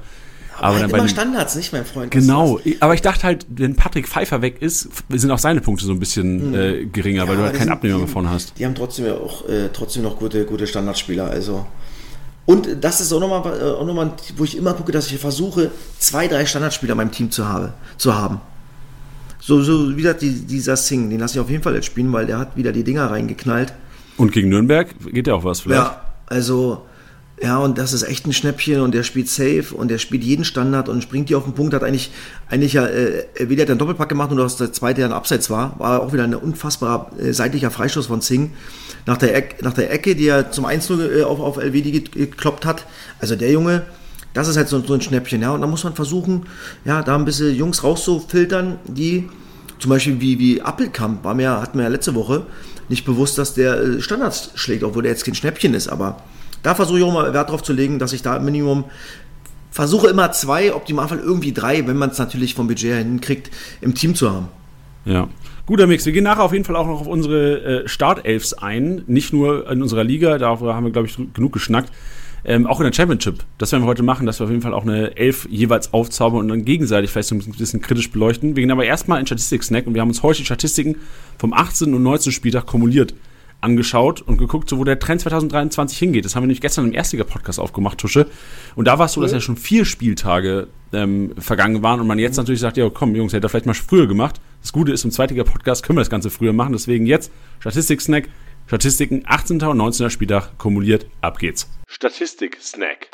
[0.57, 2.11] aber, aber halt dann immer Standards, nicht, mein Freund?
[2.11, 5.91] Genau, aber ich dachte halt, wenn Patrick Pfeiffer weg ist, sind auch seine Punkte so
[5.91, 6.55] ein bisschen mhm.
[6.55, 8.57] äh, geringer, ja, weil du halt keinen Abnehmer mehr vorne hast.
[8.57, 11.65] Die haben trotzdem ja auch äh, trotzdem noch gute, gute Standardspieler, also.
[12.45, 15.71] Und das ist auch nochmal, äh, auch nochmal, wo ich immer gucke, dass ich versuche,
[15.99, 18.39] zwei, drei Standardspieler in meinem Team zu, habe, zu haben.
[19.39, 22.11] So, so wie gesagt, die, dieser Sing, den lasse ich auf jeden Fall jetzt spielen,
[22.13, 23.73] weil der hat wieder die Dinger reingeknallt.
[24.17, 25.81] Und gegen Nürnberg geht ja auch was vielleicht.
[25.81, 26.83] Ja, also
[27.41, 30.45] ja, und das ist echt ein Schnäppchen und der spielt safe und der spielt jeden
[30.45, 32.11] Standard und springt dir auf den Punkt, hat eigentlich,
[32.49, 35.77] eigentlich ja, äh, wieder hat einen Doppelpack gemacht und das der zweite ein Abseits war,
[35.77, 38.51] war auch wieder ein unfassbarer äh, seitlicher Freistoß von Singh
[39.05, 42.65] nach der, Eck, nach der Ecke, die er zum 1-0 äh, auf, auf LWD gekloppt
[42.65, 42.85] hat.
[43.19, 43.85] Also der Junge,
[44.33, 46.45] das ist halt so, so ein Schnäppchen, ja, und da muss man versuchen,
[46.85, 49.29] ja, da ein bisschen Jungs rauszufiltern, die
[49.79, 52.45] zum Beispiel wie, wie Appelkamp, war mir, hat mir ja letzte Woche
[52.87, 56.23] nicht bewusst, dass der äh, Standards schlägt, obwohl der jetzt kein Schnäppchen ist, aber
[56.65, 58.85] da versuche ich auch mal Wert drauf zu legen, dass ich da Minimum
[59.69, 63.51] versuche immer zwei, optimalfall irgendwie drei, wenn man es natürlich vom Budget her hinkriegt,
[63.81, 64.47] im Team zu haben.
[65.05, 65.27] Ja.
[65.67, 66.05] Guter Mix.
[66.05, 69.03] Wir gehen nachher auf jeden Fall auch noch auf unsere äh, Startelfs ein.
[69.05, 71.91] Nicht nur in unserer Liga, darüber haben wir, glaube ich, genug geschnackt.
[72.45, 73.43] Ähm, auch in der Championship.
[73.57, 76.41] Das werden wir heute machen, dass wir auf jeden Fall auch eine Elf jeweils aufzaubern
[76.41, 78.55] und dann gegenseitig vielleicht so ein bisschen kritisch beleuchten.
[78.55, 80.95] Wir gehen aber erstmal in Statistik-Snack und wir haben uns heute die Statistiken
[81.37, 81.93] vom 18.
[81.93, 82.31] und 19.
[82.31, 83.13] Spieltag kumuliert
[83.65, 86.23] angeschaut und geguckt, so wo der Trend 2023 hingeht.
[86.23, 88.27] Das haben wir nämlich gestern im Erstliga-Podcast aufgemacht, Tusche.
[88.75, 92.19] Und da war es so, dass ja schon vier Spieltage ähm, vergangen waren und man
[92.19, 94.39] jetzt natürlich sagt, ja komm Jungs, hätte er vielleicht mal früher gemacht.
[94.61, 96.73] Das Gute ist, im Zweitliga-Podcast können wir das Ganze früher machen.
[96.73, 98.29] Deswegen jetzt Statistik-Snack.
[98.67, 99.61] Statistiken 18.
[99.61, 100.09] und 19.
[100.09, 101.05] Spieltag kumuliert.
[101.21, 101.69] Ab geht's.
[101.87, 103.09] Statistik-Snack.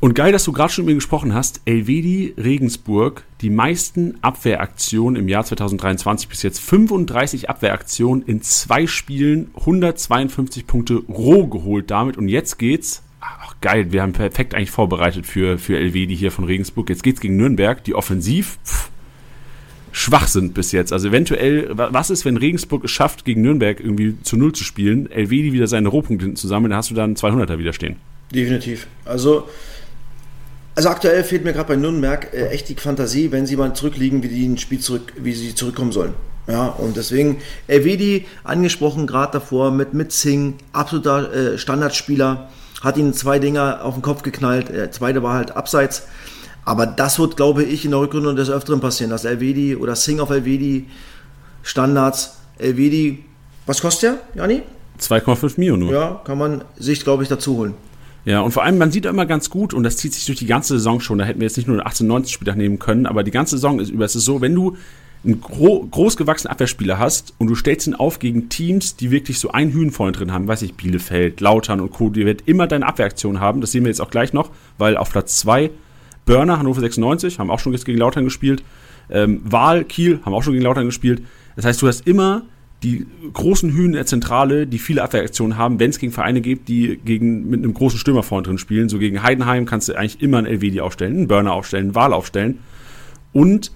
[0.00, 1.60] Und geil, dass du gerade schon mit mir gesprochen hast.
[1.66, 6.58] Elvedi Regensburg, die meisten Abwehraktionen im Jahr 2023 bis jetzt.
[6.58, 12.16] 35 Abwehraktionen in zwei Spielen, 152 Punkte roh geholt damit.
[12.16, 13.02] Und jetzt geht's.
[13.20, 16.88] Ach, geil, wir haben perfekt eigentlich vorbereitet für, für Elvedi hier von Regensburg.
[16.88, 18.88] Jetzt geht's gegen Nürnberg, die offensiv pff,
[19.92, 20.94] schwach sind bis jetzt.
[20.94, 25.10] Also eventuell, was ist, wenn Regensburg es schafft, gegen Nürnberg irgendwie zu Null zu spielen?
[25.10, 27.96] Elvedi wieder seine Rohpunkte zusammen, dann hast du dann 200er wieder stehen.
[28.32, 28.86] Definitiv.
[29.04, 29.46] Also
[30.80, 34.22] also aktuell fehlt mir gerade bei Nürnberg äh, echt die Fantasie, wenn sie mal zurückliegen,
[34.22, 36.14] wie die ein Spiel zurück, wie sie zurückkommen sollen.
[36.46, 42.48] Ja, und deswegen Elvedi angesprochen, gerade davor mit, mit Singh, absoluter äh, Standardspieler,
[42.80, 46.04] hat ihn zwei Dinger auf den Kopf geknallt, der zweite war halt abseits.
[46.64, 50.22] Aber das wird, glaube ich, in der Rückrunde des Öfteren passieren, dass Elvedi oder Singh
[50.22, 50.86] auf Elvedi,
[51.62, 53.22] Standards, Elvedi,
[53.66, 54.62] was kostet der, Jani?
[54.98, 55.92] 2,5 Mio nur.
[55.92, 57.74] Ja, kann man sich, glaube ich, dazu holen.
[58.24, 60.46] Ja, und vor allem, man sieht immer ganz gut, und das zieht sich durch die
[60.46, 63.06] ganze Saison schon, da hätten wir jetzt nicht nur den 18, 19 Spieltag nehmen können,
[63.06, 64.76] aber die ganze Saison ist über, es ist so, wenn du
[65.24, 69.50] einen gro großgewachsenen Abwehrspieler hast und du stellst ihn auf gegen Teams, die wirklich so
[69.50, 72.86] ein Hühn vorne drin haben, weiß ich, Bielefeld, Lautern und Co., die wird immer deine
[72.86, 75.70] Abwehraktion haben, das sehen wir jetzt auch gleich noch, weil auf Platz 2
[76.24, 78.62] Börner, Hannover 96, haben auch schon jetzt gegen Lautern gespielt,
[79.10, 81.22] ähm, Wahl, Kiel, haben auch schon gegen Lautern gespielt,
[81.56, 82.42] das heißt, du hast immer
[82.82, 86.98] die großen Hühn der Zentrale, die viele Abwehraktionen haben, wenn es gegen Vereine gibt, die
[87.04, 88.88] gegen, mit einem großen Stürmer vorne drin spielen.
[88.88, 92.12] So gegen Heidenheim kannst du eigentlich immer einen LWD aufstellen, einen Burner aufstellen, einen Wahl
[92.12, 92.60] aufstellen.
[93.32, 93.70] Und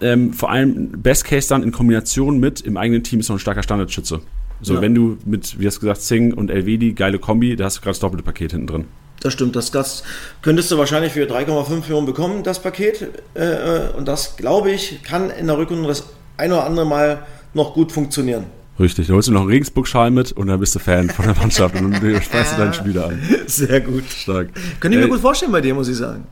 [0.00, 3.40] ähm, vor allem Best Case dann in Kombination mit im eigenen Team ist noch ein
[3.40, 4.20] starker Standardschütze.
[4.60, 4.80] So, ja.
[4.80, 7.80] wenn du mit, wie hast du gesagt, Sing und LWD, geile Kombi, da hast du
[7.80, 8.84] gerade das doppelte Paket hinten drin.
[9.20, 10.02] Das stimmt, das, das
[10.40, 13.08] könntest du wahrscheinlich für 3,5 Millionen bekommen, das Paket.
[13.34, 17.24] Äh, äh, und das, glaube ich, kann in der Rückrunde das ein oder andere Mal
[17.54, 18.44] noch gut funktionieren.
[18.80, 21.36] Richtig, da holst du noch einen Regensburg-Schal mit und dann bist du Fan von der
[21.36, 23.20] Mannschaft und dann speist du deinen Spieler an.
[23.46, 24.04] Sehr gut.
[24.08, 24.48] Stark.
[24.80, 26.26] Könnte ich mir äh, gut vorstellen bei dir, muss ich sagen.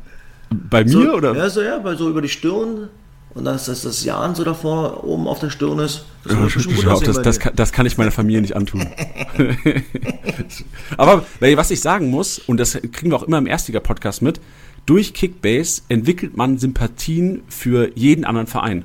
[0.48, 1.36] Bei so, mir oder?
[1.36, 2.88] Ja, so, ja, so über die Stirn
[3.34, 6.04] und dass das, das Jan so davor oben auf der Stirn ist.
[6.24, 6.32] Das,
[6.82, 8.86] ja, das, das, kann, das, kann, ich meiner Familie nicht antun.
[10.96, 14.40] Aber was ich sagen muss, und das kriegen wir auch immer im Erstliga-Podcast mit,
[14.86, 18.84] durch Kickbase entwickelt man Sympathien für jeden anderen Verein.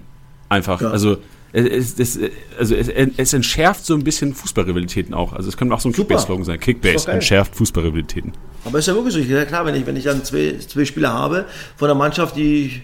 [0.50, 0.82] Einfach.
[0.82, 0.92] Ja.
[0.92, 1.18] Also
[1.56, 2.20] es, es,
[2.60, 5.32] also es, es, entschärft so ein bisschen Fußballrivalitäten auch.
[5.32, 6.60] Also es könnte auch so ein Kickbase-Slogan sein.
[6.60, 8.34] Kickbase entschärft Fußballrivalitäten.
[8.66, 9.20] Aber ist ja wirklich so.
[9.20, 11.46] Ja klar, wenn ich, wenn ich dann zwei, zwei Spieler habe
[11.78, 12.82] von der Mannschaft, die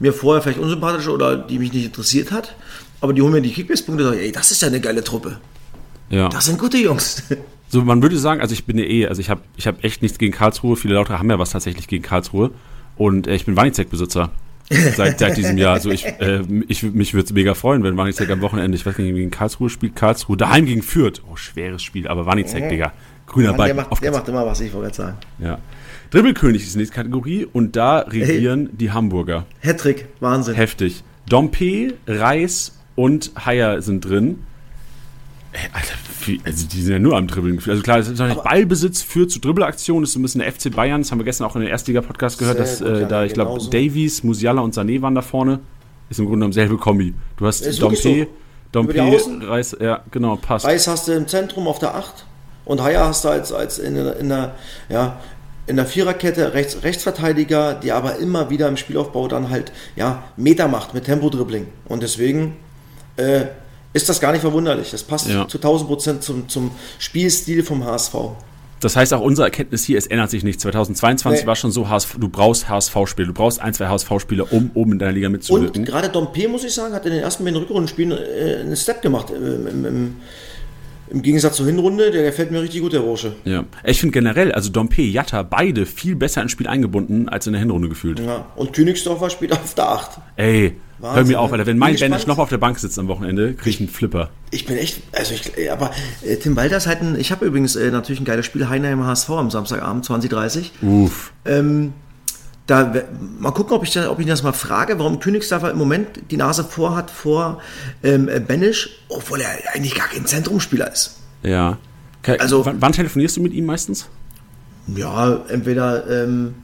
[0.00, 2.56] mir vorher vielleicht unsympathisch oder die mich nicht interessiert hat,
[3.00, 5.38] aber die holen mir die Kickbase-Punkte und sagen, ey, das ist ja eine geile Truppe.
[6.10, 6.28] Ja.
[6.28, 7.22] Das sind gute Jungs.
[7.70, 10.00] So, man würde sagen, also ich bin ja eh, also ich habe ich hab echt
[10.00, 10.74] nichts gegen Karlsruhe.
[10.74, 12.50] Viele Leute haben ja was tatsächlich gegen Karlsruhe.
[12.96, 14.30] Und äh, ich bin Wanizek-Besitzer
[14.70, 15.74] seit, seit diesem Jahr.
[15.74, 18.98] Also ich, äh, ich mich würde es mega freuen, wenn Wanizek am Wochenende, ich weiß
[18.98, 21.22] nicht, gegen Karlsruhe spielt, Karlsruhe daheim gegen Fürth.
[21.30, 22.68] Oh, schweres Spiel, aber Wanizek, mhm.
[22.68, 22.92] Digga.
[23.26, 23.68] Grüner Ball.
[23.68, 25.16] Der, macht, der macht immer was, ich wollte sagen.
[25.38, 25.58] Ja.
[26.10, 28.76] Dribbelkönig ist die nächste Kategorie und da regieren hey.
[28.76, 29.44] die Hamburger.
[29.60, 30.54] Hattrick, Wahnsinn.
[30.54, 31.04] Heftig.
[31.28, 34.38] Dompe, Reis und Haier sind drin.
[35.72, 35.94] Alter,
[36.44, 37.58] also die sind ja nur am Dribbeln.
[37.66, 40.74] Also klar, das ist nicht Ballbesitz führt zu Dribbelaktionen, das ist ein bisschen der FC
[40.74, 41.00] Bayern.
[41.00, 44.22] Das haben wir gestern auch in der Erstliga-Podcast gehört, dass äh, da, ich glaube, Davies,
[44.22, 45.60] Musiala und Sané waren da vorne.
[46.10, 47.14] Ist im Grunde genommen selbe Kombi.
[47.36, 48.26] Du hast Dompe, so.
[48.72, 48.94] Dompe,
[49.42, 50.66] Reis, ja, genau, passt.
[50.66, 52.26] Reis hast du im Zentrum auf der 8
[52.64, 54.54] und Haier hast du als, als in, in der,
[54.88, 55.18] ja,
[55.66, 60.68] in der Viererkette Rechts, Rechtsverteidiger, die aber immer wieder im Spielaufbau dann halt ja, Meter
[60.68, 61.66] macht mit Tempo-Dribbling.
[61.86, 62.56] Und deswegen
[63.16, 63.46] äh,
[63.92, 64.90] ist das gar nicht verwunderlich.
[64.90, 65.48] Das passt ja.
[65.48, 68.14] zu 1000 Prozent zum, zum Spielstil vom HSV.
[68.80, 70.62] Das heißt auch unsere Erkenntnis hier, es ändert sich nichts.
[70.62, 71.46] 2022 nee.
[71.46, 74.98] war schon so, HSV, du brauchst HSV-Spiele, du brauchst ein, zwei HSV-Spiele, um oben in
[74.98, 75.80] deiner Liga mitzuwirken.
[75.80, 79.02] Und gerade Dompe, muss ich sagen, hat in den ersten beiden Rückrundenspielen äh, einen Step
[79.02, 79.30] gemacht.
[79.30, 80.16] Im, im, im,
[81.10, 83.34] Im, Gegensatz zur Hinrunde, der gefällt mir richtig gut, der Bursche.
[83.44, 87.54] Ja, ich finde generell, also Dompe, Jatta, beide viel besser ins Spiel eingebunden als in
[87.54, 88.20] der Hinrunde gefühlt.
[88.20, 90.10] Ja, und Königsdorfer spielt auf der 8.
[90.36, 91.66] Ey, Wahnsinn, Hör mir auf, Alter.
[91.66, 94.30] Wenn mein Banish noch auf der Bank sitzt am Wochenende, kriege ich einen Flipper.
[94.50, 97.76] Ich bin echt, also ich, aber äh, Tim Walter ist halt ein, ich habe übrigens
[97.76, 100.72] äh, natürlich ein geiles Spiel, Heinheim HSV am Samstagabend, 2030.
[100.82, 101.32] Uff.
[101.44, 101.92] Ähm,
[102.66, 102.92] da,
[103.38, 106.36] mal gucken, ob ich, das, ob ich das mal frage, warum Königsdorfer im Moment die
[106.36, 107.62] Nase vorhat vor
[108.02, 111.18] ähm, äh, Benisch, obwohl er eigentlich gar kein Zentrumspieler ist.
[111.42, 111.78] Ja.
[112.38, 114.08] Also, wann, wann telefonierst du mit ihm meistens?
[114.94, 116.54] Ja, entweder ähm,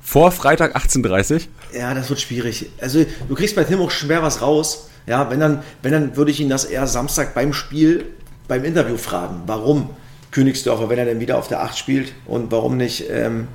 [0.00, 2.70] vor Freitag 18.30 Ja, das wird schwierig.
[2.80, 4.90] Also du kriegst bei Tim auch schwer was raus.
[5.06, 8.06] Ja, wenn dann, wenn dann würde ich ihn das eher Samstag beim Spiel,
[8.48, 9.42] beim Interview fragen.
[9.46, 9.90] Warum
[10.30, 13.48] Königsdörfer, wenn er denn wieder auf der 8 spielt und warum nicht ähm,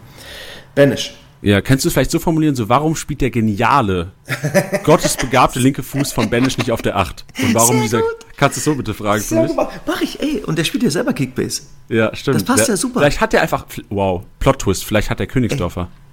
[0.75, 1.15] Benisch?
[1.41, 4.11] Ja, kannst du es vielleicht so formulieren, so warum spielt der geniale,
[4.83, 7.25] gottesbegabte linke Fuß von Benisch nicht auf der 8?
[7.41, 7.99] Und warum Sehr dieser.
[8.01, 8.09] Gut.
[8.35, 9.51] Kannst du es so bitte fragen Sehr mich?
[9.55, 10.43] Mach ich, ey.
[10.45, 11.63] Und der spielt ja selber Kickbase.
[11.87, 12.35] Ja, stimmt.
[12.35, 12.99] Das passt der, ja super.
[12.99, 13.65] Vielleicht hat er einfach.
[13.89, 15.81] Wow, Plot-Twist, vielleicht hat der Königsdorfer.
[15.81, 16.08] Ey.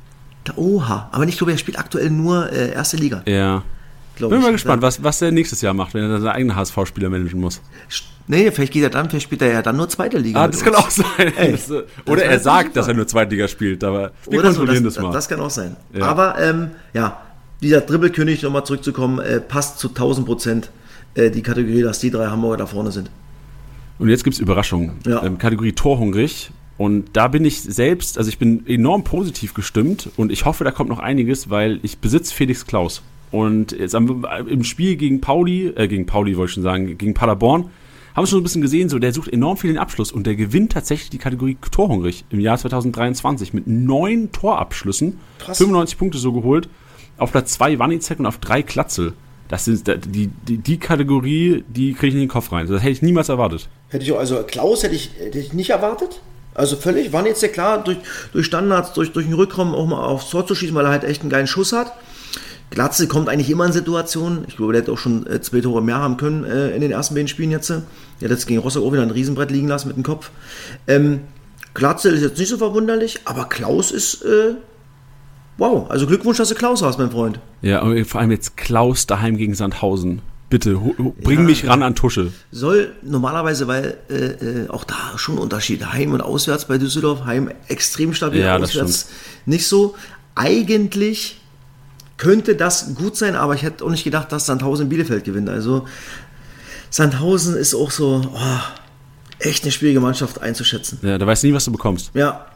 [0.57, 3.23] Oha, aber ich glaube, er spielt aktuell nur äh, erste Liga.
[3.27, 3.63] Ja.
[4.19, 4.43] Bin ich.
[4.43, 7.61] mal gespannt, was, was er nächstes Jahr macht, wenn er seine eigenen HSV-Spieler managen muss.
[8.29, 10.43] Nee, vielleicht geht er dann, vielleicht spielt er ja dann nur zweite Liga.
[10.43, 11.33] Ah, das kann auch sein.
[11.37, 11.71] Das,
[12.07, 14.95] oder er sagt, dass er nur zweite Liga spielt, aber wir oder kontrollieren so, das,
[14.95, 15.13] das, mal.
[15.13, 15.77] Das kann auch sein.
[15.93, 16.07] Ja.
[16.07, 17.21] Aber ähm, ja,
[17.61, 20.71] dieser Dribbelkönig, nochmal zurückzukommen, äh, passt zu 1000 Prozent
[21.15, 23.11] äh, die Kategorie, dass die drei Hamburger da vorne sind.
[23.99, 24.97] Und jetzt gibt es Überraschungen.
[25.07, 25.23] Ja.
[25.23, 30.31] Ähm, Kategorie Torhungrig und da bin ich selbst, also ich bin enorm positiv gestimmt und
[30.31, 33.03] ich hoffe, da kommt noch einiges, weil ich besitze Felix Klaus.
[33.31, 37.71] Und jetzt im Spiel gegen Pauli, äh, gegen Pauli wollte ich schon sagen, gegen Paderborn,
[38.15, 40.37] haben wir schon ein bisschen gesehen, so der sucht enorm viel den Abschluss und der
[40.37, 45.59] gewinnt tatsächlich die Kategorie Torhungrig im Jahr 2023 mit neun Torabschlüssen, Krass.
[45.59, 46.69] 95 Punkte so geholt.
[47.19, 49.15] Auf Platz 2 Wanizek und auf 3 Klatzel.
[49.49, 52.67] Das ist die, die, die Kategorie, die kriege ich in den Kopf rein.
[52.67, 53.69] Das hätte ich niemals erwartet.
[53.89, 56.21] Hätte ich auch, also Klaus hätte ich, hätte ich nicht erwartet.
[56.57, 57.99] Also völlig, war jetzt ja klar, durch,
[58.33, 61.05] durch Standards, durch, durch den Rückkommen auch mal aufs Tor zu schießen, weil er halt
[61.05, 61.92] echt einen geilen Schuss hat.
[62.71, 64.45] Glatze kommt eigentlich immer in Situationen.
[64.49, 66.90] Ich glaube, der hätte auch schon äh, zwei Tore mehr haben können äh, in den
[66.90, 67.69] ersten beiden Spielen jetzt.
[67.69, 67.83] Der
[68.23, 70.31] hat jetzt gegen Rostock auch wieder ein Riesenbrett liegen lassen mit dem Kopf.
[70.88, 71.21] Ähm,
[71.75, 74.23] Glatze ist jetzt nicht so verwunderlich, aber Klaus ist.
[74.23, 74.55] Äh,
[75.59, 77.38] wow, also Glückwunsch, dass du Klaus hast, mein Freund.
[77.61, 80.23] Ja, vor allem jetzt Klaus daheim gegen Sandhausen.
[80.49, 80.81] Bitte,
[81.23, 82.33] bring ja, mich ran an Tusche.
[82.53, 85.85] Soll normalerweise, weil äh, äh, auch da schon Unterschied.
[85.93, 87.25] Heim und auswärts bei Düsseldorf.
[87.25, 89.09] Heim extrem stabil, ja, auswärts
[89.45, 89.97] nicht so.
[90.37, 91.41] Eigentlich
[92.17, 95.49] könnte das gut sein, aber ich hätte auch nicht gedacht, dass Sandhausen Bielefeld gewinnt.
[95.49, 95.87] Also
[96.91, 98.61] Sandhausen ist auch so oh,
[99.41, 101.01] echt eine schwierige Mannschaft einzuschätzen.
[101.03, 102.13] Ja, da weißt du nie, was du bekommst.
[102.15, 102.47] Ja.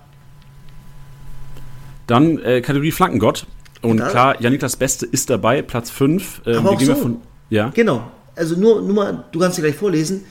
[2.07, 3.46] Dann äh, Kategorie Flankengott.
[3.83, 6.42] Und da, klar, Janik das Beste ist dabei, Platz 5.
[6.46, 6.94] Ähm, aber auch so.
[6.94, 7.70] von, ja.
[7.74, 8.10] Genau.
[8.34, 10.24] Also nur, nur mal, du kannst dir gleich vorlesen.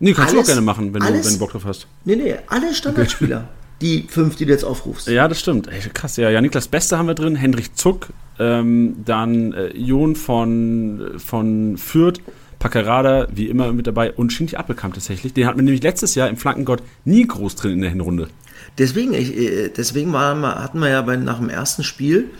[0.00, 1.86] Nee, kannst alles, du auch gerne machen, wenn, alles, du, wenn du Bock drauf hast.
[2.04, 3.48] Nee, nee, alle Standardspieler.
[3.80, 5.08] die fünf, die du jetzt aufrufst.
[5.08, 5.68] Ja, das stimmt.
[5.68, 6.30] Ey, krass, ja.
[6.30, 12.20] Ja, Niklas Beste haben wir drin, Hendrik Zuck, ähm, dann äh, Jon von, von Fürth,
[12.58, 15.32] Packerada, wie immer mit dabei und Shinti Appelkamp tatsächlich.
[15.32, 18.28] Den hatten wir nämlich letztes Jahr im Flankengott nie groß drin in der Hinrunde.
[18.78, 22.30] Deswegen, ich, äh, deswegen war, hatten wir ja bei, nach dem ersten Spiel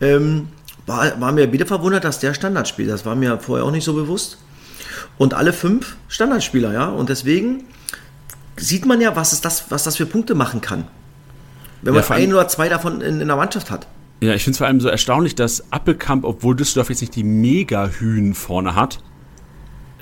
[0.00, 0.48] ähm,
[0.86, 2.90] war, war mir wieder verwundert, dass der Standard spielt.
[2.90, 4.38] Das war mir vorher auch nicht so bewusst.
[5.18, 6.88] Und alle fünf Standardspieler, ja.
[6.88, 7.64] Und deswegen
[8.56, 10.84] sieht man ja, was, ist das, was das für Punkte machen kann.
[11.82, 13.86] Wenn man ja, ein oder zwei davon in, in der Mannschaft hat.
[14.20, 17.24] Ja, ich finde es vor allem so erstaunlich, dass Appelkamp, obwohl Düsseldorf jetzt nicht die
[17.24, 19.00] Mega-Hühen vorne hat,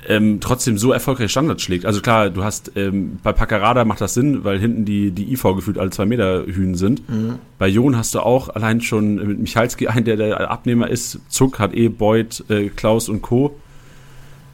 [0.07, 1.85] ähm, trotzdem so erfolgreich Standards schlägt.
[1.85, 5.43] Also klar, du hast ähm, bei Paccarada macht das Sinn, weil hinten die, die IV
[5.55, 7.07] gefühlt alle zwei Meter Hühn sind.
[7.09, 7.35] Mhm.
[7.57, 11.19] Bei Jon hast du auch allein schon mit Michalski einen, der der Abnehmer ist.
[11.29, 13.55] Zuck hat eh Beuth, äh, Klaus und Co.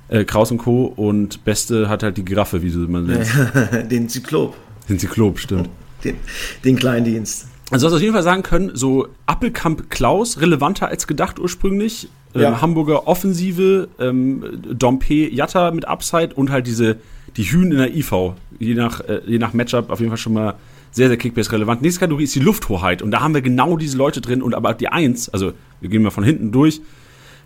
[0.10, 0.86] Äh, Kraus und Co.
[0.86, 3.28] Und Beste hat halt die Giraffe, wie du man nennt.
[3.92, 4.56] Den Zyklop.
[4.90, 5.70] Den Zyklop, stimmt.
[6.04, 6.16] Den,
[6.64, 7.48] den Kleindienst.
[7.70, 12.08] Also du hast auf jeden Fall sagen können, so Appelkamp Klaus, relevanter als gedacht ursprünglich.
[12.36, 12.62] Ähm, ja.
[12.62, 16.98] Hamburger Offensive, ähm, Dompe Jatta mit Upside und halt diese,
[17.36, 18.34] die Hühn in der IV.
[18.60, 20.56] Je nach, äh, je nach Matchup auf jeden Fall schon mal
[20.92, 21.82] sehr, sehr Kickbase relevant.
[21.82, 24.74] Nächste Kategorie ist die Lufthoheit und da haben wir genau diese Leute drin und aber
[24.74, 26.82] die Eins, also wir gehen mal von hinten durch.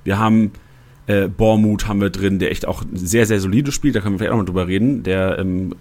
[0.04, 0.52] Wir haben
[1.08, 4.20] äh, Bormut haben wir drin, der echt auch sehr, sehr solide spielt, da können wir
[4.20, 5.04] vielleicht auch mal drüber reden.
[5.04, 5.74] Der, ähm,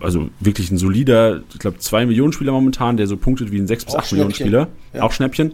[0.00, 3.66] also wirklich ein solider, ich glaube, 2 Millionen Spieler momentan, der so punktet wie ein
[3.66, 4.68] 6 bis 8 Millionen Spieler.
[4.92, 5.02] Ja.
[5.02, 5.52] Auch Schnäppchen.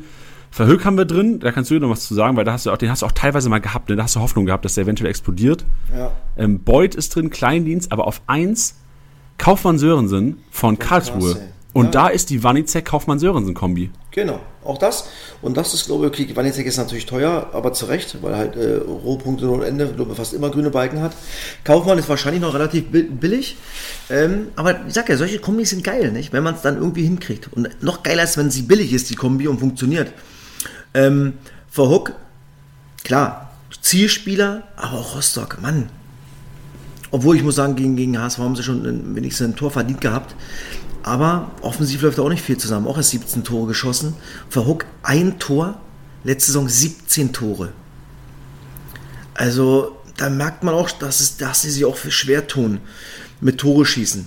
[0.50, 2.66] Verhöck haben wir drin, da kannst du dir noch was zu sagen, weil da hast
[2.66, 3.96] du auch, den hast du auch teilweise mal gehabt, ne?
[3.96, 5.64] da hast du Hoffnung gehabt, dass der eventuell explodiert.
[5.96, 6.12] Ja.
[6.36, 8.74] Ähm, Beuth ist drin, Kleindienst, aber auf 1
[9.38, 11.34] Kaufmann Sörensen von Karlsruhe.
[11.34, 11.40] Krass,
[11.72, 11.90] und ja.
[11.92, 13.90] da ist die Wanizek-Kaufmann-Sörensen-Kombi.
[14.10, 15.04] Genau, auch das.
[15.40, 18.56] Und das ist, glaube ich, okay, Wanizek ist natürlich teuer, aber zu Recht, weil halt
[18.56, 21.12] äh, Rohpunkte ohne Ende, glaube ich, fast immer grüne Balken hat.
[21.62, 23.56] Kaufmann ist wahrscheinlich noch relativ billig.
[24.10, 26.32] Ähm, aber ich sag ja, solche Kombis sind geil, nicht?
[26.32, 27.52] Wenn man es dann irgendwie hinkriegt.
[27.52, 30.12] Und noch geiler ist, wenn sie billig ist, die Kombi, und funktioniert.
[30.94, 31.34] Ähm,
[31.68, 32.14] Verhook,
[33.04, 33.50] klar,
[33.80, 35.88] Zielspieler, aber auch Rostock, Mann.
[37.10, 40.34] Obwohl ich muss sagen, gegen, gegen HSV haben sie schon wenigstens ein Tor verdient gehabt.
[41.02, 42.86] Aber offensiv läuft auch nicht viel zusammen.
[42.86, 44.14] Auch erst 17 Tore geschossen.
[44.48, 45.80] Verhook ein Tor,
[46.24, 47.72] letzte Saison 17 Tore.
[49.34, 52.80] Also da merkt man auch, dass, es, dass sie sich auch schwer tun
[53.40, 54.26] mit Tore schießen.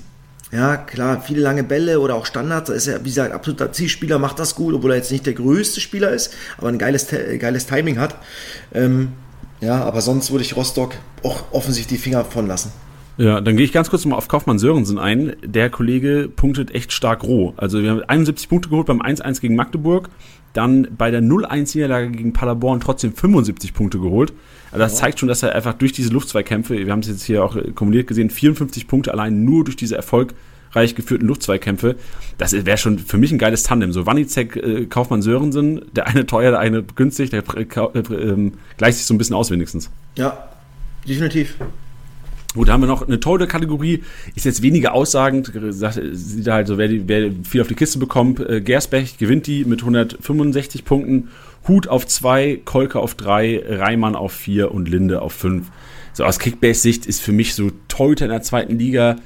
[0.53, 2.69] Ja, klar, viele lange Bälle oder auch Standards.
[2.69, 5.33] Da ist er, wie gesagt, absoluter Zielspieler, macht das gut, obwohl er jetzt nicht der
[5.33, 7.07] größte Spieler ist, aber ein geiles,
[7.39, 8.17] geiles Timing hat.
[8.71, 9.13] Ähm,
[9.61, 12.71] ja, aber sonst würde ich Rostock auch offensiv die Finger von lassen.
[13.17, 15.35] Ja, dann gehe ich ganz kurz mal auf Kaufmann Sörensen ein.
[15.43, 17.53] Der Kollege punktet echt stark roh.
[17.57, 20.09] Also wir haben 71 Punkte geholt beim 1-1 gegen Magdeburg,
[20.53, 24.33] dann bei der 0-1-Niederlage gegen Paderborn trotzdem 75 Punkte geholt.
[24.73, 27.43] Also das zeigt schon, dass er einfach durch diese Luftzweikämpfe, wir haben es jetzt hier
[27.45, 31.95] auch kumuliert gesehen, 54 Punkte allein nur durch diese erfolgreich geführten Luftzweikämpfe.
[32.39, 33.93] Das wäre schon für mich ein geiles Tandem.
[33.93, 38.97] So Wanizek, äh, Kaufmann Sörensen, der eine teuer, der eine günstig, der äh, äh, gleicht
[38.97, 39.91] sich so ein bisschen aus wenigstens.
[40.17, 40.49] Ja,
[41.07, 41.55] definitiv.
[42.55, 44.03] Gut, da haben wir noch eine tolle Kategorie,
[44.33, 45.51] ist jetzt weniger aussagend,
[46.11, 48.39] sieht halt so, wer, die, wer viel auf die Kiste bekommt.
[48.39, 51.29] Äh, Gersbeck gewinnt die mit 165 Punkten,
[51.67, 55.67] Hut auf 2, Kolke auf 3, Reimann auf 4 und Linde auf 5.
[56.13, 59.17] So aus Kickbase-Sicht ist für mich so Torhüter in der zweiten Liga,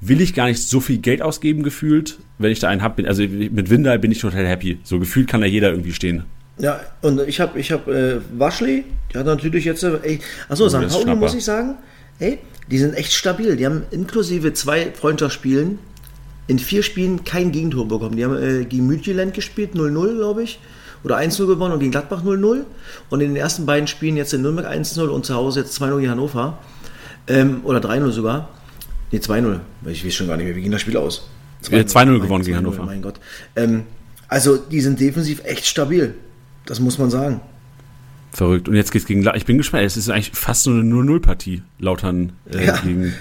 [0.00, 3.06] will ich gar nicht so viel Geld ausgeben gefühlt, wenn ich da einen habe.
[3.08, 4.78] Also mit Windal bin ich total happy.
[4.84, 6.24] So gefühlt kann da jeder irgendwie stehen.
[6.58, 10.68] Ja, und ich habe ich hab, äh, Waschli, der hat natürlich jetzt, äh, ey, achso,
[10.68, 10.76] St.
[10.76, 11.74] das ist Pauli muss ich sagen,
[12.18, 12.38] ey,
[12.70, 13.56] die sind echt stabil.
[13.56, 15.78] Die haben inklusive zwei Freundschaftsspielen
[16.46, 18.16] in vier Spielen kein Gegentor bekommen.
[18.16, 20.60] Die haben äh, gegen Mütjeland gespielt, 0-0, glaube ich.
[21.06, 22.64] Oder 1-0 gewonnen und gegen Gladbach 0-0.
[23.10, 25.98] Und in den ersten beiden Spielen jetzt in Nürnberg 1-0 und zu Hause jetzt 2-0
[26.00, 26.58] gegen Hannover.
[27.28, 28.48] Ähm, oder 3-0 sogar.
[29.12, 29.60] Nee, 2-0.
[29.86, 31.28] Ich weiß schon gar nicht mehr, wie ging das Spiel aus?
[31.70, 32.82] Ja, 2-0 Mein- gewonnen gegen 2-0, Hannover.
[32.86, 33.20] Mein Gott.
[33.54, 33.84] Ähm,
[34.26, 36.14] also, die sind defensiv echt stabil.
[36.64, 37.40] Das muss man sagen.
[38.36, 38.68] Verrückt.
[38.68, 39.22] Und jetzt geht's gegen.
[39.22, 39.84] La ich bin gespannt.
[39.84, 41.62] Es ist eigentlich fast so eine 0-0-Partie.
[41.78, 42.76] Lautern äh, Ja.
[42.84, 43.14] gegen.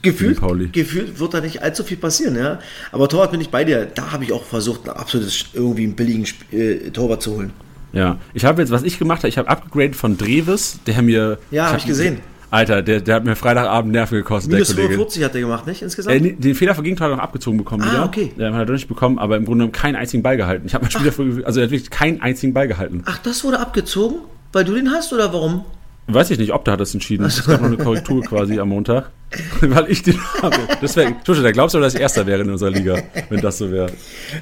[0.00, 0.68] Gefühlt, Gegen Pauli.
[0.72, 2.58] gefühlt wird da nicht allzu viel passieren, ja.
[2.90, 3.84] Aber Torwart bin ich bei dir.
[3.84, 7.52] Da habe ich auch versucht, ein absolutes irgendwie einen billigen äh, Torwart zu holen.
[7.92, 8.18] Ja.
[8.32, 11.38] Ich habe jetzt, was ich gemacht habe, ich habe abgegradet von Dreves, der mir.
[11.50, 12.20] Ja, hab ich gesehen.
[12.50, 14.92] Alter, der, der hat mir Freitagabend Nerven gekostet, Minus der Kollege.
[14.94, 16.16] 45 hat er gemacht, nicht insgesamt?
[16.16, 18.04] Äh, den Fehler für Gegentor hat er noch abgezogen bekommen Ah, wieder.
[18.04, 18.32] okay.
[18.36, 20.64] Ja, hat er nicht bekommen, aber im Grunde genommen keinen einzigen Ball gehalten.
[20.66, 23.02] Ich habe mein Spiel dafür, also er hat wirklich keinen einzigen Ball gehalten.
[23.06, 24.16] Ach, das wurde abgezogen?
[24.52, 25.64] Weil du den hast oder warum?
[26.08, 27.24] Weiß ich nicht, ob der hat das entschieden.
[27.24, 29.10] Es gab noch eine Korrektur quasi am Montag.
[29.60, 30.56] Weil ich den habe.
[30.82, 33.70] Deswegen, Tusche, da glaubst du, dass ich Erster wäre in unserer Liga, wenn das so
[33.70, 33.90] wäre.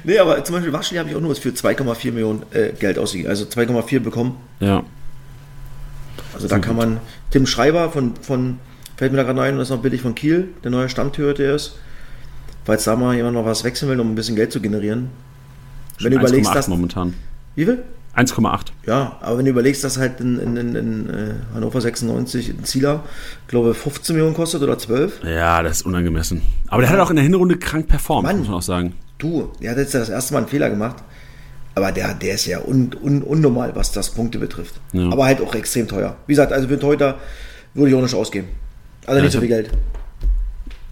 [0.03, 3.29] Nee, aber zum Beispiel Waschli habe ich auch nur für 2,4 Millionen äh, Geld ausgegeben.
[3.29, 4.35] Also 2,4 bekommen.
[4.59, 4.83] Ja.
[6.33, 6.99] Also da kann man
[7.29, 8.59] Tim Schreiber von, von
[8.97, 11.77] fällt mir da gerade ein, das ist noch billig von Kiel, der neue Stammtorhüter ist.
[12.65, 15.09] Falls da mal jemand noch was wechseln will, um ein bisschen Geld zu generieren.
[15.99, 16.67] Wenn du überlegst, 1,8 dass.
[16.67, 17.13] momentan.
[17.55, 17.83] Wie viel?
[18.15, 18.67] 1,8.
[18.85, 22.63] Ja, aber wenn du überlegst, dass halt in, in, in, in äh, Hannover 96 ein
[22.65, 23.03] Zieler,
[23.47, 25.23] glaube 15 Millionen kostet oder 12.
[25.23, 26.41] Ja, das ist unangemessen.
[26.67, 28.39] Aber der hat auch in der Hinrunde krank performt, Mann.
[28.39, 28.93] muss man auch sagen.
[29.17, 30.97] Du, der hat jetzt ja das erste Mal einen Fehler gemacht.
[31.73, 34.75] Aber der, der ist ja un, un, unnormal, was das Punkte betrifft.
[34.91, 35.09] Ja.
[35.09, 36.17] Aber halt auch extrem teuer.
[36.27, 37.17] Wie gesagt, also für einen Torhüter
[37.73, 38.49] würde ich auch nicht ausgeben.
[39.05, 39.71] Also Ja, nicht ich so viel Geld.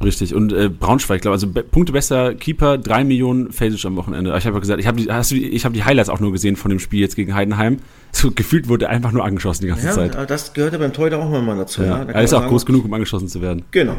[0.01, 0.33] Richtig.
[0.33, 4.33] Und äh, Braunschweig, glaube also be- Punkte besser Keeper, 3 Millionen Fasic am Wochenende.
[4.37, 6.19] Ich habe ja gesagt, ich habe die, hast du die, ich habe die Highlights auch
[6.21, 7.77] nur gesehen von dem Spiel jetzt gegen Heidenheim.
[8.11, 10.15] So gefühlt wurde er einfach nur angeschossen die ganze Ja, Zeit.
[10.15, 11.83] aber das gehört ja beim Torhüter auch mal dazu.
[11.83, 11.99] Ja.
[11.99, 12.05] ne?
[12.07, 13.65] Da Er ist auch sagen, groß genug, um angeschossen zu werden.
[13.69, 13.97] Genau.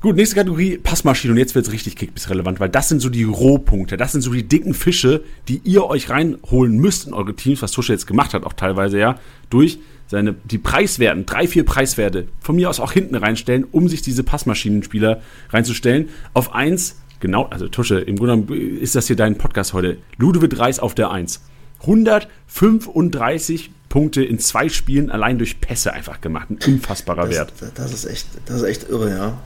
[0.00, 1.32] Gut, nächste Kategorie, Passmaschine.
[1.32, 3.96] Und jetzt wird's richtig Kickbiss relevant, weil das sind so die Rohpunkte.
[3.96, 7.70] Das sind so die dicken Fische, die ihr euch reinholen müsst in eure Teams, was
[7.70, 9.78] Tusche jetzt gemacht hat, auch teilweise ja, durch
[10.12, 14.22] seine, die Preiswerten, drei, vier Preiswerte, von mir aus auch hinten reinstellen, um sich diese
[14.22, 16.10] Passmaschinenspieler reinzustellen.
[16.34, 19.96] Auf eins, genau, also Tusche, im Grunde genommen ist das hier dein Podcast heute.
[20.18, 21.40] Ludovic Reis auf der Eins.
[21.80, 26.50] 135 Punkte in zwei Spielen allein durch Pässe einfach gemacht.
[26.50, 27.54] Ein unfassbarer Wert.
[27.58, 29.38] Das, das, ist echt, das ist echt irre, ja.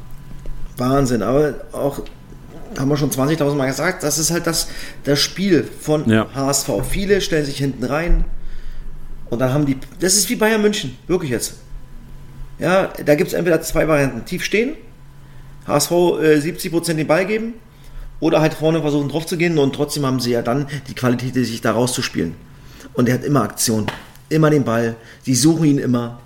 [0.77, 1.23] Wahnsinn.
[1.23, 2.03] Aber auch,
[2.77, 4.69] haben wir schon 20.000 Mal gesagt, das ist halt das,
[5.05, 6.27] das Spiel von Ja.
[6.35, 6.71] HSV.
[6.91, 8.25] Viele stellen sich hinten rein
[9.31, 11.55] und dann haben die, das ist wie Bayern München, wirklich jetzt.
[12.59, 14.25] Ja, da gibt es entweder zwei Varianten.
[14.25, 14.77] Tief stehen,
[15.67, 17.55] HSV äh, 70% den Ball geben
[18.21, 21.35] oder halt vorne versuchen drauf zu gehen und trotzdem haben sie ja dann die Qualität,
[21.35, 22.35] sich da rauszuspielen.
[22.95, 23.87] Und er hat immer Aktion,
[24.29, 24.97] immer den Ball,
[25.27, 26.21] die suchen ihn immer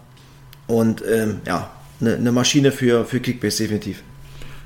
[0.66, 1.70] und ähm, ja,
[2.00, 4.02] eine ne Maschine für, für Kickbase definitiv.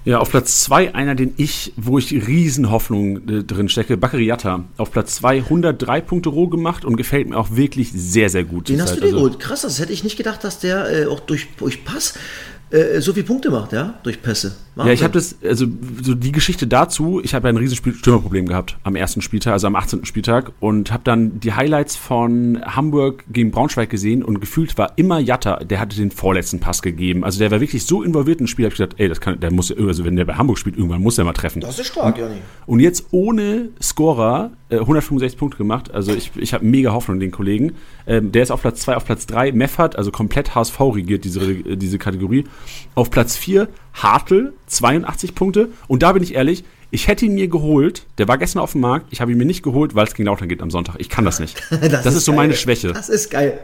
[0.05, 4.64] Ja, auf Platz 2 einer, den ich, wo ich Riesenhoffnung äh, drin stecke, Bakary Yatta.
[4.76, 8.68] Auf Platz 2 103 Punkte roh gemacht und gefällt mir auch wirklich sehr, sehr gut.
[8.68, 9.12] Den hast du zurzeit.
[9.12, 9.40] dir Also, geholt.
[9.40, 12.14] Krass, das hätte ich nicht gedacht, dass der äh, auch durch, durch Pass
[12.70, 13.94] äh, so viele Punkte macht, ja?
[14.02, 14.56] Durch Pässe.
[14.76, 15.66] Ja, ich habe das, also
[16.02, 19.68] so die Geschichte dazu, ich habe ja ein riesen Stürmerproblem gehabt am ersten Spieltag, also
[19.68, 20.04] am 18.
[20.04, 25.20] Spieltag und habe dann die Highlights von Hamburg gegen Braunschweig gesehen und gefühlt war immer
[25.20, 27.22] Jatta, der hatte den vorletzten Pass gegeben.
[27.22, 29.52] Also der war wirklich so involviert im Spiel, hab ich gedacht, ey, das kann, der
[29.52, 31.60] muss ja, also wenn der bei Hamburg spielt, irgendwann muss der mal treffen.
[31.60, 32.38] Das ist stark, Jonny.
[32.66, 35.94] Und jetzt ohne Scorer äh, 165 Punkte gemacht.
[35.94, 37.74] Also ich, ich habe mega Hoffnung in den Kollegen.
[38.07, 41.40] Ähm, der ist auf Platz 2, auf Platz 3 Meffert, also komplett HSV regiert diese,
[41.40, 42.44] äh, diese Kategorie.
[42.94, 45.68] Auf Platz 4 Hartl, 82 Punkte.
[45.88, 48.07] Und da bin ich ehrlich, ich hätte ihn mir geholt.
[48.18, 49.07] Der war gestern auf dem Markt.
[49.11, 50.96] Ich habe ihn mir nicht geholt, weil es gegen Lautern geht am Sonntag.
[50.98, 51.61] Ich kann das nicht.
[51.70, 52.36] Das, ist, so geil.
[52.36, 52.92] meine Schwäche.
[52.92, 53.59] Das ist geil.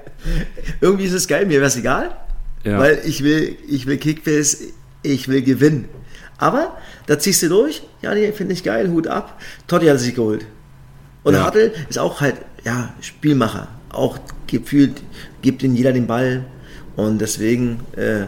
[0.80, 2.16] Irgendwie ist es geil, mir wäre es egal.
[2.64, 2.78] Ja.
[2.78, 4.59] Weil ich will, ich will Kickbase,
[5.03, 5.88] ich will gewinnen.
[6.38, 6.76] Aber
[7.07, 9.38] da ziehst du durch, ja, die finde ich geil, Hut ab.
[9.66, 10.47] Totti hat sich geholt.
[11.22, 11.45] Und Ja.
[11.45, 13.68] Hartl ist auch halt, ja, Spielmacher.
[13.91, 15.03] Auch gefühlt
[15.43, 16.45] gibt ihnen jeder den Ball.
[16.97, 18.26] Und deswegen, äh,